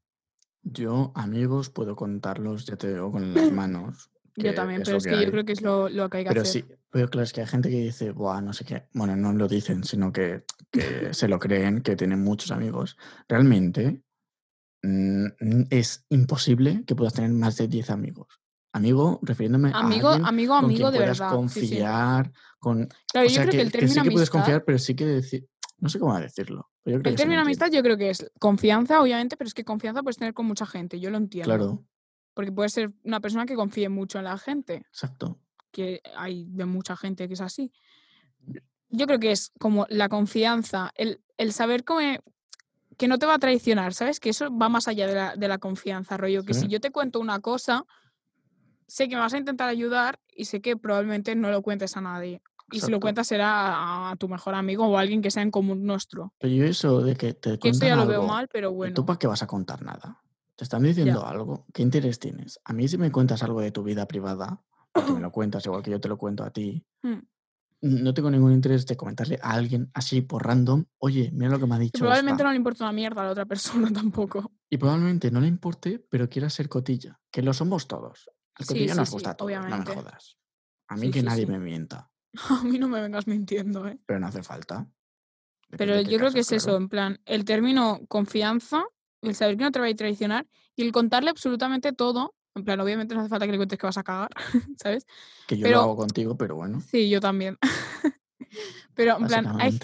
[0.62, 4.12] Yo, amigos, puedo contarlos, ya te digo, con las manos.
[4.36, 6.24] Yo Que también, pero es que que yo creo que es lo, lo que hay
[6.24, 6.64] que Pero hacer.
[6.64, 8.88] sí, pero claro, es que hay gente que dice, Buah, no sé qué.
[8.94, 12.98] Bueno, no lo dicen, sino que, que se lo creen, que tienen muchos amigos.
[13.28, 14.02] Realmente
[15.70, 18.28] es imposible que puedas tener más de 10 amigos.
[18.74, 21.48] Amigo, refiriéndome a Amigo, alguien amigo, con amigo quien de puedas verdad.
[21.48, 21.60] Sí, sí.
[21.68, 22.90] confiar, con...
[23.12, 24.80] Claro, O yo sea, creo que, que, el que término sí que puedes confiar, pero
[24.80, 25.48] sí que decir...
[25.78, 26.70] No sé cómo decirlo.
[26.82, 29.54] Pero yo creo el que término amistad yo creo que es confianza, obviamente, pero es
[29.54, 31.46] que confianza puedes tener con mucha gente, yo lo entiendo.
[31.46, 31.86] Claro,
[32.34, 35.40] Porque puedes ser una persona que confíe mucho en la gente, exacto.
[35.72, 37.72] que hay de mucha gente que es así.
[38.90, 42.00] Yo creo que es como la confianza, el, el saber cómo,
[42.98, 44.20] que no te va a traicionar, ¿sabes?
[44.20, 46.44] Que eso va más allá de la, de la confianza, rollo.
[46.44, 47.86] Que si yo te cuento una cosa,
[48.88, 52.02] sé que me vas a intentar ayudar y sé que probablemente no lo cuentes a
[52.02, 52.42] nadie.
[52.72, 55.52] Y si lo cuentas será a, tu mejor amigo o a alguien que sea en
[55.52, 56.34] común nuestro.
[56.40, 58.76] Pero yo eso de que te Que esto ya lo veo mal, pero ¿y tú
[58.76, 59.06] bueno.
[59.06, 60.23] para qué vas a contar nada?
[60.64, 62.58] Te están diciendo algo, ¿qué interés tienes?
[62.64, 65.84] A mí si me cuentas algo de tu vida privada, porque me lo cuentas igual
[65.84, 67.20] que yo te lo cuento a ti, Mm.
[67.82, 71.68] no tengo ningún interés de comentarle a alguien así por random, oye, mira lo que
[71.68, 72.44] me ha dicho probablemente esta.
[72.46, 74.54] no le importa una mierda a la otra persona tampoco.
[74.70, 78.30] Y probablemente no le importe, pero quiera ser cotilla, que lo somos todos.
[78.58, 79.96] El Sí, cotilla sí, nos sí, gusta a todos, no me obviamente.
[79.96, 80.38] jodas.
[80.88, 81.52] A mí Sí, que sí, nadie sí.
[81.52, 82.10] me mienta,
[82.62, 84.00] A mí no me vengas mintiendo, ¿eh?
[84.06, 84.88] pero no hace falta.
[85.76, 86.78] Pero Depende de qué yo creo que es eso, claro.
[86.84, 88.86] en plan, el término confianza,
[89.24, 90.46] el saber que no te va a traicionar
[90.76, 92.36] y el contarle absolutamente todo.
[92.56, 94.30] En plan, obviamente no hace falta que le cuentes que vas a cagar,
[94.78, 95.06] ¿sabes?
[95.48, 97.58] Que yo Pero- lo hago contigo, pero bueno, Sí, yo también.
[98.96, 99.80] Pero en plan, hay,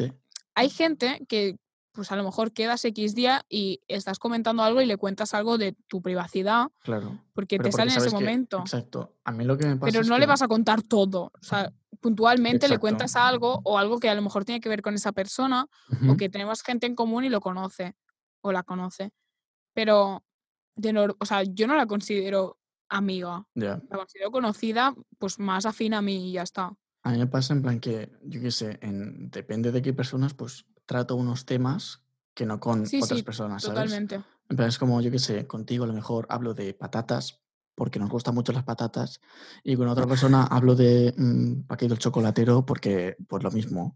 [0.54, 1.58] hay gente que,
[1.94, 5.58] pues a lo mejor quedas X día y estás comentando algo y le cuentas algo
[5.58, 7.20] de tu privacidad Claro.
[7.34, 8.60] porque te sale en ese que- momento.
[8.60, 9.16] exacto.
[9.24, 11.32] A mí lo que me pasa Pero es no que, le vas a contar todo.
[11.42, 14.82] O sea, puntualmente le cuentas algo o algo que a lo mejor tiene que ver
[14.84, 15.66] con esa persona
[16.08, 17.96] o que tenemos gente en común y lo conoce
[18.42, 19.10] o la conoce.
[19.80, 20.26] Pero,
[20.76, 22.60] de nor- o sea, yo no la considero
[22.90, 23.82] amiga, ya.
[23.90, 26.74] la considero conocida, pues más afín a mí y ya está.
[27.04, 30.34] A mí me pasa en plan que, yo qué sé, en, depende de qué personas,
[30.34, 32.04] pues trato unos temas
[32.34, 33.78] que no con Sí, otras sí, personas, ¿sabes?
[33.78, 34.16] totalmente.
[34.50, 37.42] En plan, es como, yo qué sé, contigo a lo mejor hablo de patatas,
[37.74, 39.22] porque nos gustan mucho las patatas,
[39.64, 43.94] y con otra persona hablo de mm, Paquito el chocolatero, porque, pues lo mismo,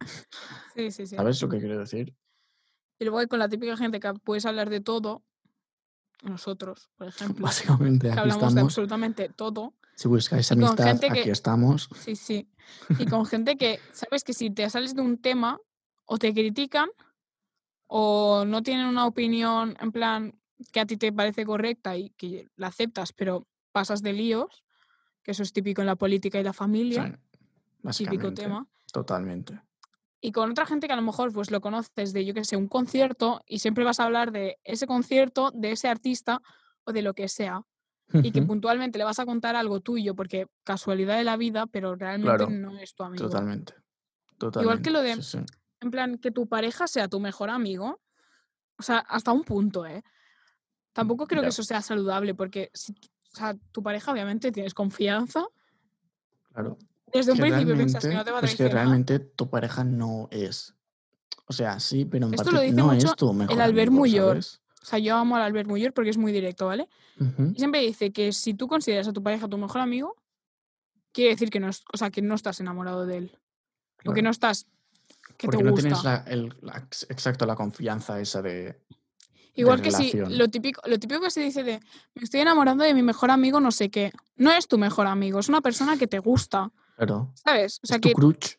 [0.76, 1.18] Sí, sí, sí.
[1.18, 2.16] ¿sabes lo que quiero decir?
[3.00, 5.26] Y luego hay con la típica gente que puedes hablar de todo,
[6.24, 9.74] nosotros, por ejemplo, Básicamente, que aquí hablamos de absolutamente todo.
[9.96, 11.90] Si buscáis amistad, gente aquí que- estamos.
[12.04, 12.48] Sí, sí.
[12.98, 15.60] Y con gente que, sabes que si te sales de un tema,
[16.06, 16.90] o te critican,
[17.88, 20.40] o no tienen una opinión en plan
[20.72, 24.64] que a ti te parece correcta y que la aceptas, pero pasas de líos,
[25.24, 27.22] que eso es típico en la política y la Sí, familia, típico
[27.84, 28.42] básicamente.
[28.44, 28.68] tema.
[28.92, 29.62] Totalmente.
[30.26, 32.56] Y con otra gente que a lo mejor pues lo conoces de, yo que sé,
[32.56, 36.42] un concierto y siempre vas a hablar de ese concierto, de ese artista
[36.86, 37.66] o de lo que sea.
[38.14, 41.96] Y que puntualmente le vas a contar algo tuyo porque casualidad de la vida, pero
[41.96, 43.26] realmente Claro, no es tu amigo.
[43.26, 43.74] Totalmente.
[44.62, 45.40] Igual que lo de- sí, sí.
[45.82, 48.00] En plan, que tu pareja sea tu mejor amigo.
[48.78, 50.04] O sea, hasta un punto, ¿eh?
[50.94, 55.46] Tampoco creo que eso sea saludable porque, si, o sea, tu pareja obviamente tienes confianza.
[56.54, 56.78] Claro.
[57.14, 58.74] Desde un principio piensas que no te va a es que traicionar.
[58.74, 60.74] realmente tu pareja no es.
[61.46, 63.88] O sea, sí, pero en Esto parte lo dice no mucho es tu mejor Albert
[63.90, 64.28] amigo, Muyor.
[64.44, 64.62] ¿sabes?
[64.82, 66.90] o sea, yo amo al Albert Muller porque es muy directo, ¿vale?
[67.54, 70.16] Y siempre dice que si tú consideras a tu pareja tu mejor amigo,
[71.14, 73.40] quiere decir que no, es- o sea, que no estás enamorado de él.
[74.06, 74.66] O que no estás,
[75.38, 75.88] que Porque te no gusta.
[75.88, 78.82] tienes la, el- la ex- exacto la confianza esa de.
[79.56, 80.38] Igual de que si relación.
[80.38, 81.80] lo típico, lo típico que se dice de
[82.16, 84.12] me estoy enamorando de mi mejor amigo, no sé qué.
[84.36, 87.32] No es tu mejor amigo, es una persona que te gusta, Claro.
[87.36, 87.80] ¿sabes?
[87.84, 88.58] O sea, es tu que,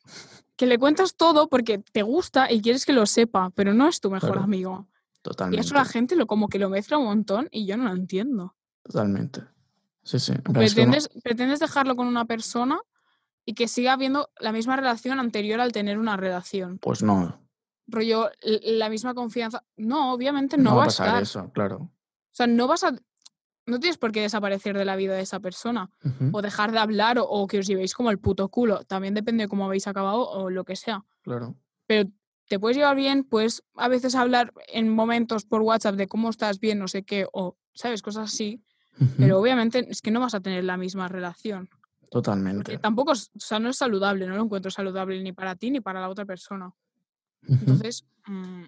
[0.56, 4.00] que le cuentas todo porque te gusta y quieres que lo sepa, pero no es
[4.00, 4.86] tu mejor Claro, amigo.
[5.18, 5.64] Y Totalmente.
[5.66, 8.54] eso la gente lo como que lo mezcla un montón y yo no lo entiendo.
[8.82, 9.42] Totalmente.
[10.02, 10.34] Sí, sí.
[10.44, 12.78] como- Pretendes, pretendes dejarlo con una persona
[13.46, 16.78] y que siga habiendo la misma relación anterior al tener una relación.
[16.78, 17.40] Pues no.
[17.86, 19.62] Rollo, la misma confianza.
[19.76, 21.22] No, obviamente No, no, va a a pasar estar.
[21.22, 21.76] eso, claro.
[21.76, 21.90] O
[22.32, 22.94] sea, no vas a.
[23.66, 25.90] No tienes por qué desaparecer de la vida de esa persona.
[26.32, 28.84] O dejar de hablar o, o que os llevéis como el puto culo.
[28.84, 31.04] También depende de cómo habéis acabado o lo que sea.
[31.22, 31.54] Claro.
[31.86, 32.10] Pero
[32.46, 36.60] te puedes llevar bien, puedes a veces hablar en momentos por WhatsApp de cómo estás
[36.60, 38.02] bien, no sé qué, o, ¿sabes?
[38.02, 38.62] Cosas así.
[39.16, 41.68] Pero obviamente es que no vas a tener la misma relación.
[41.68, 42.78] Porque Totalmente.
[42.78, 45.80] tampoco, es- o sea, no es saludable, no lo encuentro saludable ni para ti ni
[45.80, 46.70] para la otra persona.
[47.48, 48.64] Entonces, mm,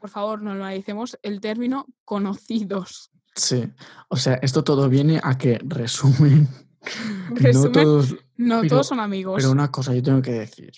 [0.00, 3.10] por favor, normalicemos el término conocidos.
[3.38, 3.72] Sí.
[4.08, 6.48] O sea, esto todo viene a que resumen.
[7.30, 8.16] Resumen, no todos.
[8.36, 9.34] No, pero- todos son amigos.
[9.36, 10.72] Pero una cosa yo tengo que decir.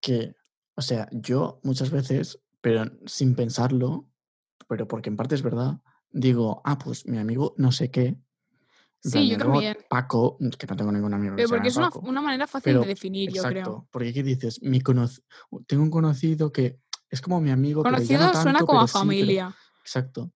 [0.00, 0.34] Que,
[0.74, 4.08] o sea, yo muchas veces, pero sin pensarlo,
[4.68, 5.80] pero porque en parte es verdad,
[6.10, 8.16] digo, ah, pues mi amigo no sé qué.
[9.00, 9.76] Sí, yo también.
[9.88, 12.00] Paco, que no tengo ningún amigo Pero porque es una, Paco.
[12.08, 13.88] una manera fácil pero- de definir, yo Exacto, creo.
[13.90, 14.62] porque ¿qué dices?
[14.62, 14.80] Mi
[15.66, 16.78] tengo un conocido que
[17.10, 19.56] es como mi amigo, pero ya Conocido no suena como a pero sí, pero- familia.
[19.80, 20.32] Exacto.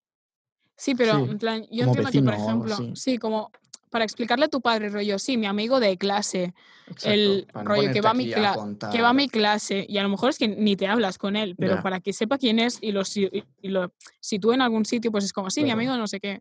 [0.77, 3.51] Sí, pero Sí, en plan, yo entiendo que, por ejemplo, sí, como
[3.91, 6.55] para explicarle a tu padre, rollo, sí, mi amigo de clase,
[6.89, 8.53] exacto, el rollo que va, a mi cla-
[8.91, 11.35] que va a mi clase, y a lo mejor es que ni te hablas con
[11.37, 13.31] él, pero para que sepa quién es y lo, si-
[13.63, 16.41] y- lo sitúe en algún sitio, pues es como, sí, mi amigo no sé qué.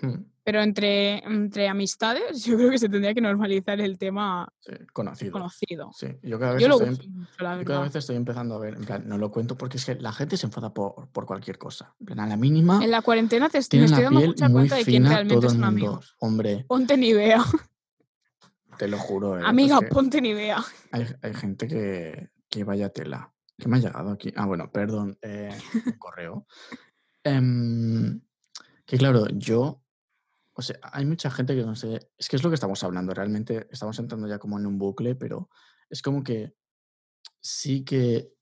[0.00, 4.72] Hmm, Pero entre, entre amistades, yo creo que se tendría que normalizar el tema sí,
[4.92, 5.32] conocido.
[5.32, 5.90] conocido.
[5.94, 7.26] Sí, yo cada vez Yo lo estoy, uso em-
[7.58, 9.94] yo cada vez estoy empezando a ver, en plan, no lo cuento porque es que
[9.96, 11.94] la gente se enfada por, por cualquier cosa.
[12.00, 14.84] En plan, a la mínima En la cuarentena te, me estoy dando mucha cuenta de
[14.84, 15.66] quién realmente son mundo.
[15.68, 16.16] amigos.
[16.20, 17.42] Hombre, Ponte Nivea.
[18.78, 20.62] te lo juro, eh, Amiga, que ponte Nivea.
[20.92, 23.32] hay, hay gente que, que vaya tela.
[23.58, 24.32] ¿Qué me ha llegado aquí?
[24.36, 26.46] Ah, bueno, perdón, eh, un correo.
[27.24, 28.20] Em,
[28.84, 29.82] que claro, yo,
[30.56, 33.12] o sea, hay mucha gente que no sé, es que es lo que estamos hablando,
[33.12, 35.50] realmente estamos entrando ya como en un bucle, pero
[35.90, 36.54] es como que
[37.42, 38.32] sí que,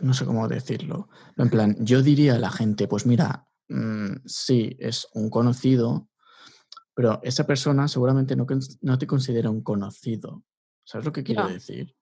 [0.00, 4.76] no sé cómo decirlo, en plan, yo diría a la gente, pues mira, mm, sí,
[4.78, 6.08] es un conocido,
[6.94, 10.44] pero esa persona seguramente no, te considera un conocido.
[10.84, 11.96] ¿Sabes lo que quiero decir?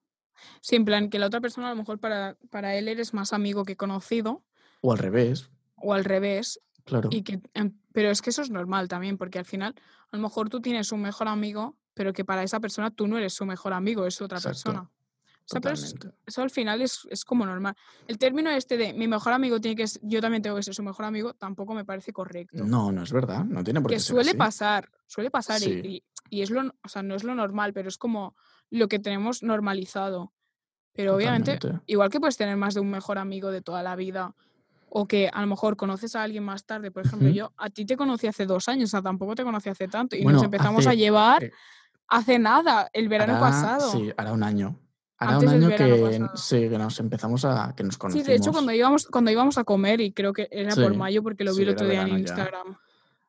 [0.61, 3.33] Sí, en plan, que la otra persona a lo mejor para, para él eres más
[3.33, 4.43] amigo que conocido,
[4.81, 7.09] O al revés, o al revés, claro.
[7.11, 9.75] y que, em, pero es que eso es normal también, porque al final
[10.11, 13.17] a lo mejor tú tienes un mejor amigo, pero que para esa persona tú no
[13.17, 14.81] eres su mejor amigo, es otra Exacto, persona.
[14.81, 15.95] O sea, pero es-
[16.27, 17.75] eso al final es, es como normal.
[18.07, 20.75] El término este de mi mejor amigo tiene que ser, yo también tengo que ser
[20.75, 22.63] su mejor amigo, tampoco me parece correcto.
[22.65, 24.37] No, no es verdad, no tiene por que qué ser suele así.
[24.37, 25.81] pasar, suele pasar y- Sí.
[25.83, 26.03] y,
[26.37, 28.35] y es lo, o sea, no es lo normal, pero es como
[28.69, 30.31] lo que tenemos normalizado.
[30.93, 31.83] Pero obviamente, Totalmente.
[31.91, 34.35] igual que puedes tener más de un mejor amigo de toda la vida,
[34.91, 37.85] o que a lo mejor conoces a alguien más tarde, por ejemplo, yo a ti
[37.85, 40.45] te conocí hace dos años, o sea, tampoco te conocí hace tanto, y Bueno, nos
[40.45, 41.51] empezamos a llevar eh,
[42.07, 43.91] hace nada, el verano hará- pasado.
[43.91, 44.79] Sí, hará un año.
[45.17, 47.73] Hará Antes un año que, sí, que nos empezamos a.
[47.75, 48.27] que nos Sí, conocimos.
[48.27, 51.21] de hecho, cuando íbamos, cuando íbamos a comer, y creo que era por Sí, mayo
[51.21, 52.17] porque lo sí, vi el otro día en ya.
[52.19, 52.77] Instagram.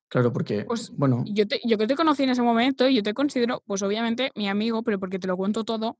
[0.08, 3.02] Claro, porque, Pues, bueno, Yo te, yo que te conocí en ese momento y yo
[3.02, 5.98] te considero, pues obviamente, mi amigo, pero porque te lo cuento todo,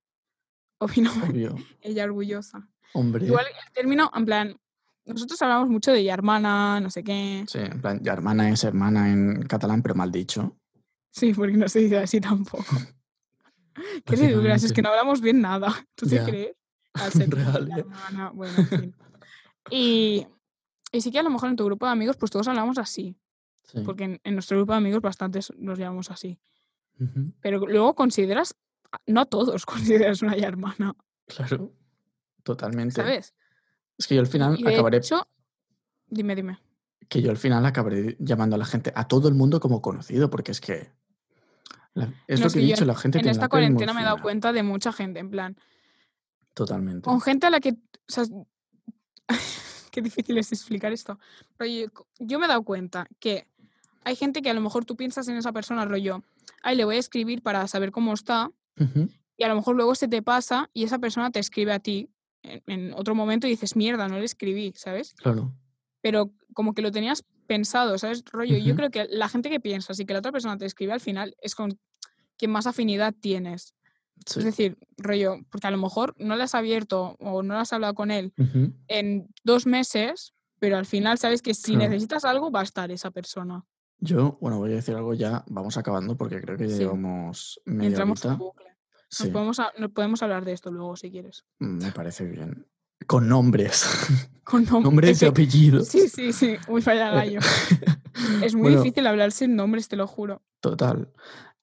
[0.79, 1.57] opino obvio.
[1.81, 2.69] ella orgullosa.
[2.95, 3.27] Hombre.
[3.27, 4.57] Igual el término, en plan,
[5.13, 7.45] nosotros hablamos mucho de hermana, no sé qué.
[7.47, 10.57] Sí, en plan, hermana es hermana en catalán, pero mal dicho.
[11.11, 12.65] Sí, porque no se dice así tampoco.
[14.05, 15.73] Qué ridículas, es que no hablamos bien nada.
[15.95, 16.57] ¿Tú te crees?
[16.95, 17.81] Al ser Real, ¿eh?
[17.81, 18.97] hermana, bueno, en fin.
[19.71, 20.27] Y,
[20.93, 23.17] y sí que a lo mejor en tu grupo de amigos, pues todos hablamos así.
[23.65, 23.83] Sí.
[23.85, 26.41] Porque en, en nuestro grupo de amigos bastantes nos llamamos así.
[27.41, 28.55] Pero luego consideras,
[29.07, 30.95] no a todos consideras una ya hermana,
[31.27, 31.73] Claro.
[32.43, 32.97] Totalmente.
[32.97, 33.35] ¿sabes?
[34.01, 34.97] Es que yo al final y acabaré.
[34.97, 35.29] hecho,
[36.09, 36.59] dime, dime.
[37.09, 40.31] que yo al final acabaré llamando a la gente, a todo el mundo como conocido,
[40.31, 40.91] porque es que.
[41.93, 44.23] la- es No, lo que he dicho, la gente En esta cuarentena me he dado
[44.23, 45.57] cuenta de mucha gente, en plan,
[46.55, 47.03] Totalmente.
[47.03, 47.77] con gente a la que, o
[48.07, 48.25] sea,
[49.91, 51.19] qué difícil es explicar esto.
[51.93, 53.47] Co- yo me he dado cuenta que
[54.05, 56.23] hay gente que a lo mejor tú piensas en esa persona, rollo,
[56.63, 58.51] ay, le voy a escribir para saber cómo está,
[59.37, 62.09] y a lo mejor luego se te pasa y esa persona te escribe a ti
[62.43, 65.15] en, en otro momento y dices, mierda, no le escribí, ¿sabes?
[65.15, 65.55] Claro.
[66.01, 68.25] Pero como que lo tenías pensado, ¿sabes?
[68.31, 70.93] Rollo, yo creo que la gente que piensa, y que la otra persona te escribe
[70.93, 71.79] al final, es con
[72.39, 73.75] quien más afinidad tienes.
[74.27, 74.39] Sí.
[74.41, 77.73] Es decir, rollo, porque a lo mejor no le has abierto o no le has
[77.73, 78.33] hablado con él
[78.89, 81.89] en dos meses, pero al final sabes que si Claro.
[81.91, 83.65] necesitas algo va a estar esa persona.
[83.99, 86.81] Yo, bueno, voy a decir algo ya, vamos acabando porque creo que ya Sí.
[86.83, 88.67] llevamos media entramos en bucle.
[89.11, 91.45] Nos, Sí, podemos, a- nos podemos hablar de esto luego si quieres.
[91.59, 92.67] me parece bien.
[93.07, 93.85] Con nombres.
[94.45, 95.89] Con nom- nombres es y apellidos.
[95.89, 96.57] Sí, sí, sí.
[96.69, 97.41] Muy falla gallo.
[98.43, 100.43] Es muy Bueno, difícil hablar sin nombres, te lo juro.
[100.61, 101.11] Total.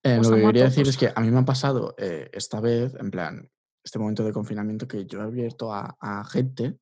[0.01, 2.95] Eh, lo que quería decir es que a mí me ha pasado eh, esta vez,
[2.95, 3.51] en plan,
[3.83, 6.79] este momento de confinamiento, que yo he abierto a, a gente,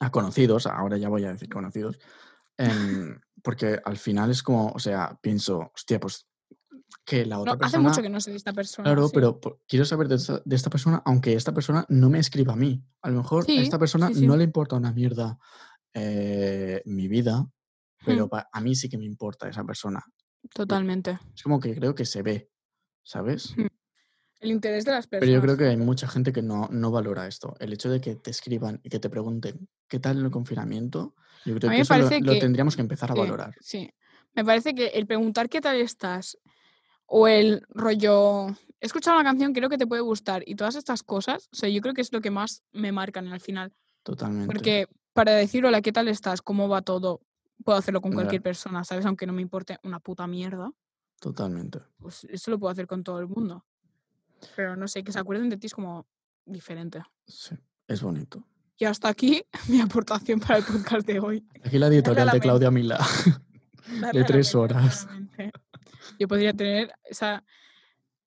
[0.00, 1.98] a conocidos, ahora ya voy a decir conocidos,
[2.56, 6.26] em, porque al final es como, o sea, pienso, hostia, pues
[7.04, 7.88] que la otra No, hace persona...
[7.88, 8.84] mucho que no sé de esta persona.
[8.86, 9.12] Claro, sí.
[9.14, 12.56] pero quiero saber de esta, de esta persona, aunque esta persona no me escriba a
[12.56, 12.84] mí.
[13.02, 15.38] A lo mejor a esta persona sí, no le importa una mierda
[15.94, 17.46] eh, mi vida,
[18.04, 18.28] pero Mm.
[18.30, 20.02] pa- a mí sí que me importa esa persona.
[20.54, 21.18] Totalmente.
[21.34, 22.50] Es como que creo que se ve,
[23.02, 23.54] ¿sabes?
[23.56, 23.66] Mm,
[24.40, 25.28] El interés de las personas.
[25.28, 27.54] Pero yo creo que hay mucha gente que no, no valora esto.
[27.60, 31.14] El hecho de que te escriban y que te pregunten qué tal el confinamiento,
[31.44, 33.54] yo creo que eso lo, tendríamos que empezar a valorar.
[33.60, 33.88] Sí.
[34.34, 36.38] Me parece que el preguntar qué tal estás
[37.14, 38.48] o el rollo,
[38.80, 41.68] he escuchado una canción, creo que te puede gustar y todas estas cosas, o sea,
[41.68, 43.70] yo creo que es lo que más me marcan al final.
[44.02, 44.46] Totalmente.
[44.46, 46.40] Porque para decir, hola, ¿qué tal estás?
[46.40, 47.20] ¿Cómo va todo?
[47.62, 49.04] Puedo hacerlo con cualquier persona, ¿sabes?
[49.04, 50.70] Aunque no me importe una puta mierda,
[51.20, 51.80] Totalmente.
[51.98, 53.62] pues eso lo puedo hacer con todo el mundo.
[54.56, 56.06] Pero no sé, que se acuerden de ti es como
[56.46, 57.02] diferente.
[57.26, 57.54] Sí,
[57.86, 58.42] es bonito.
[58.78, 61.46] Y hasta aquí mi aportación para el podcast de hoy.
[61.62, 62.40] Aquí la editorial de.
[62.40, 62.98] Claudia Mila.
[64.12, 65.06] De tres horas.
[66.18, 67.44] Yo podría tener, o sea,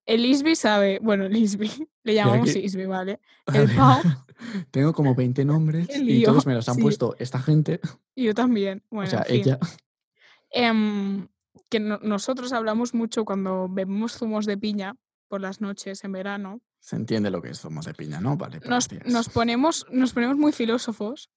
[0.05, 1.69] el Isbi sabe, bueno, el Isbi,
[2.03, 3.19] le llamamos aquí- Isbi, ¿vale?
[3.53, 4.01] El Pau,
[4.71, 6.81] Tengo como 20 nombres y todos me los han sí.
[6.81, 7.79] puesto esta gente,
[8.15, 8.83] y yo también.
[8.89, 9.39] Bueno, o sea, en fin.
[9.41, 9.59] ella.
[10.51, 11.27] Em,
[11.69, 14.95] que no- nosotros hablamos mucho cuando bebemos zumos de piña
[15.27, 16.61] por las noches en verano.
[16.79, 18.37] Se entiende lo que es zumos de piña, ¿no?
[18.37, 19.11] Vale, Nos, gracias.
[19.11, 21.29] nos ponemos, nos ponemos muy filósofos.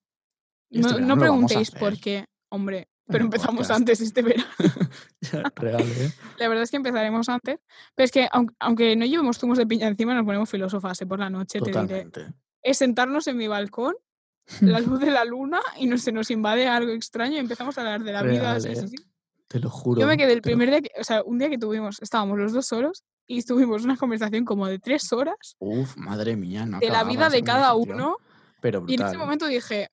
[0.70, 3.79] Este No, no preguntéis por qué, hombre, pero empezamos podcast.
[3.81, 4.45] antes este verano.
[5.57, 6.13] Real, ¿eh?
[6.39, 7.59] La verdad es que empezaremos antes.
[7.95, 11.07] Pero es que aun- aunque, no llevemos zumos de piña encima, nos ponemos filósofas ¿eh?
[11.07, 11.73] por la noche, te diré.
[11.73, 12.27] Totalmente.
[12.63, 13.95] Es sentarnos en mi balcón,
[14.61, 17.81] la luz de la luna, y no, se nos invade algo extraño y empezamos a
[17.83, 18.41] hablar de la vida.
[18.41, 18.89] Real, sí, ¿eh?
[18.89, 18.97] sí.
[19.49, 20.01] Te lo juro.
[20.01, 22.01] Yo me quedé el te lo- primer día, que- o sea, un día que tuvimos,
[22.03, 26.65] estábamos los dos solos y tuvimos una conversación como de tres horas Uf, madre mía,
[26.67, 28.17] no de la vida de cada uno.
[28.61, 29.09] Pero Y en brutal.
[29.09, 29.89] ese momento dije,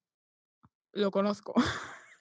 [0.94, 1.54] lo conozco.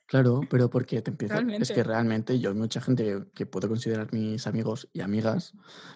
[0.07, 1.41] Claro, pero porque te empieza.
[1.41, 5.55] Es que realmente yo hay mucha gente que, puedo considerar mis amigos y amigas,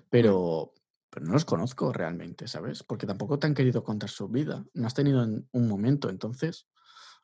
[0.09, 0.73] pero,
[1.11, 2.83] pero no los conozco realmente, ¿sabes?
[2.83, 4.65] Porque tampoco te han querido contar su vida.
[4.75, 6.67] No has tenido en- un momento, entonces,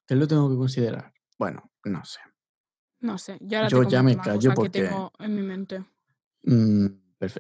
[0.07, 1.15] ¿qué lo tengo que considerar?
[1.39, 2.21] Bueno, no sé.
[3.01, 5.85] No sé, yo ahora te Yo ya me callo porque- que tengo en mi mente.
[6.43, 6.87] Mm,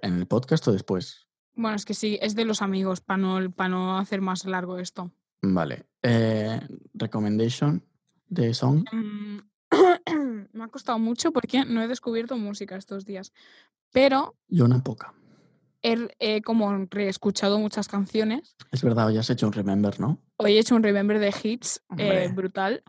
[0.03, 1.27] ¿En el podcast o después?
[1.55, 4.79] Bueno, es que sí, es de los amigos, para no, pa no hacer más largo
[4.79, 5.13] esto.
[5.43, 5.87] Vale.
[6.03, 6.59] Eh,
[6.95, 7.85] recommendation
[8.35, 8.85] de song.
[8.93, 9.39] Mm,
[10.53, 13.33] me ha costado mucho porque no he descubierto música estos días.
[13.93, 15.15] Pero Y una poca.
[15.83, 18.57] he, he como reescuchado muchas canciones.
[18.73, 20.21] Es verdad, hoy has hecho un remember, ¿no?
[20.37, 22.83] Hoy he hecho un remember de hits eh, brutal,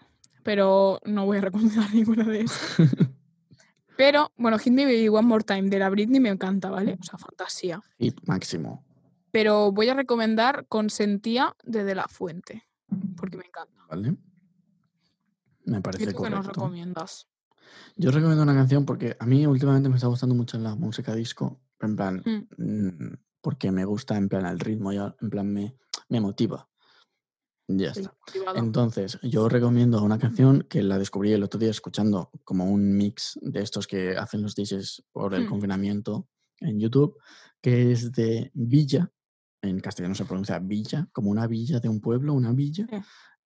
[0.43, 2.77] pero no voy a recomendar ninguna de esas.
[3.97, 6.97] Pero, bueno, Hit Me Baby One More Time de la Britney me encanta, ¿vale?
[6.99, 7.81] O sea, fantasía.
[7.97, 8.83] Hit máximo.
[9.31, 12.65] Pero voy a recomendar Consentía de De La Fuente,
[13.15, 13.85] porque me encanta.
[13.87, 14.17] ¿Vale?
[15.65, 16.61] Me ¿Y parece tú qué nos correcto.
[16.61, 17.27] recomiendas?
[17.97, 21.61] Yo recomiendo una canción porque a mí últimamente me está gustando mucho la música disco.
[21.79, 22.63] En plan, Mm.
[22.63, 25.77] mm, porque me gusta en plan el ritmo, y en plan me,
[26.09, 26.69] me motiva.
[27.67, 28.15] Ya está.
[28.55, 33.39] Entonces, yo recomiendo una canción que la descubrí el otro día escuchando como un mix
[33.41, 35.49] de estos que hacen los DJs por el Mm.
[35.49, 36.27] confinamiento
[36.59, 37.17] en YouTube,
[37.61, 39.11] que es de Villa,
[39.63, 42.87] en castellano se pronuncia Villa, como una villa de un pueblo, una villa,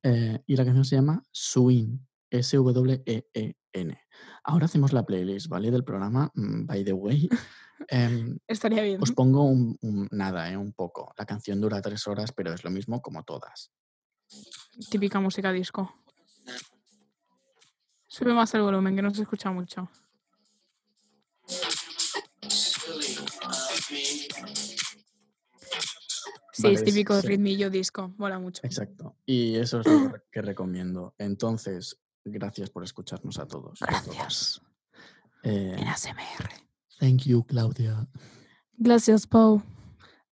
[0.04, 1.98] eh, y la canción se llama Swing,
[2.32, 4.02] S-W-E-E-N.
[4.44, 5.72] Ahora hacemos la playlist, ¿vale?
[5.72, 7.30] Del programa, mm, by the way.
[7.88, 9.02] Em, Estaría bien.
[9.02, 11.14] os pongo un, un- nada, eh, un poco.
[11.18, 13.72] La canción dura tres horas, pero es lo mismo como todas.
[14.92, 15.90] Típica música disco.
[18.08, 19.90] Sube más el volumen, que no se escucha mucho.
[26.52, 27.28] Sí, Vale, es típico sí.
[27.28, 28.14] ritmillo disco.
[28.18, 28.62] Mola mucho.
[28.66, 29.16] Exacto.
[29.26, 31.14] Y eso es lo que recomiendo.
[31.18, 33.80] Entonces, gracias por escucharnos a todos.
[33.80, 34.62] Gracias.
[35.44, 36.50] Eh, En ASMR.
[37.00, 38.08] thank you, Claudia.
[38.78, 39.62] Gracias, Pau.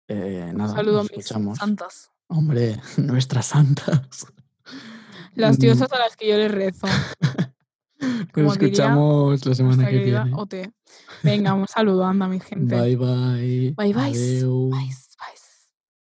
[0.08, 1.58] Eh, nada, Saludo a nos mis escuchamos.
[1.58, 2.12] santas.
[2.28, 4.28] Hombre, nuestras santas.
[5.36, 6.88] Las Mm, diosas a las que yo les rezo.
[8.34, 10.32] Como Nos diría escuchamos la semana que viene.
[10.36, 10.56] OT.
[11.24, 12.76] Venga, un saludo, anda, mi gente.
[12.80, 13.74] Bye bye.
[13.76, 13.94] Bye.
[13.94, 15.05] Bye.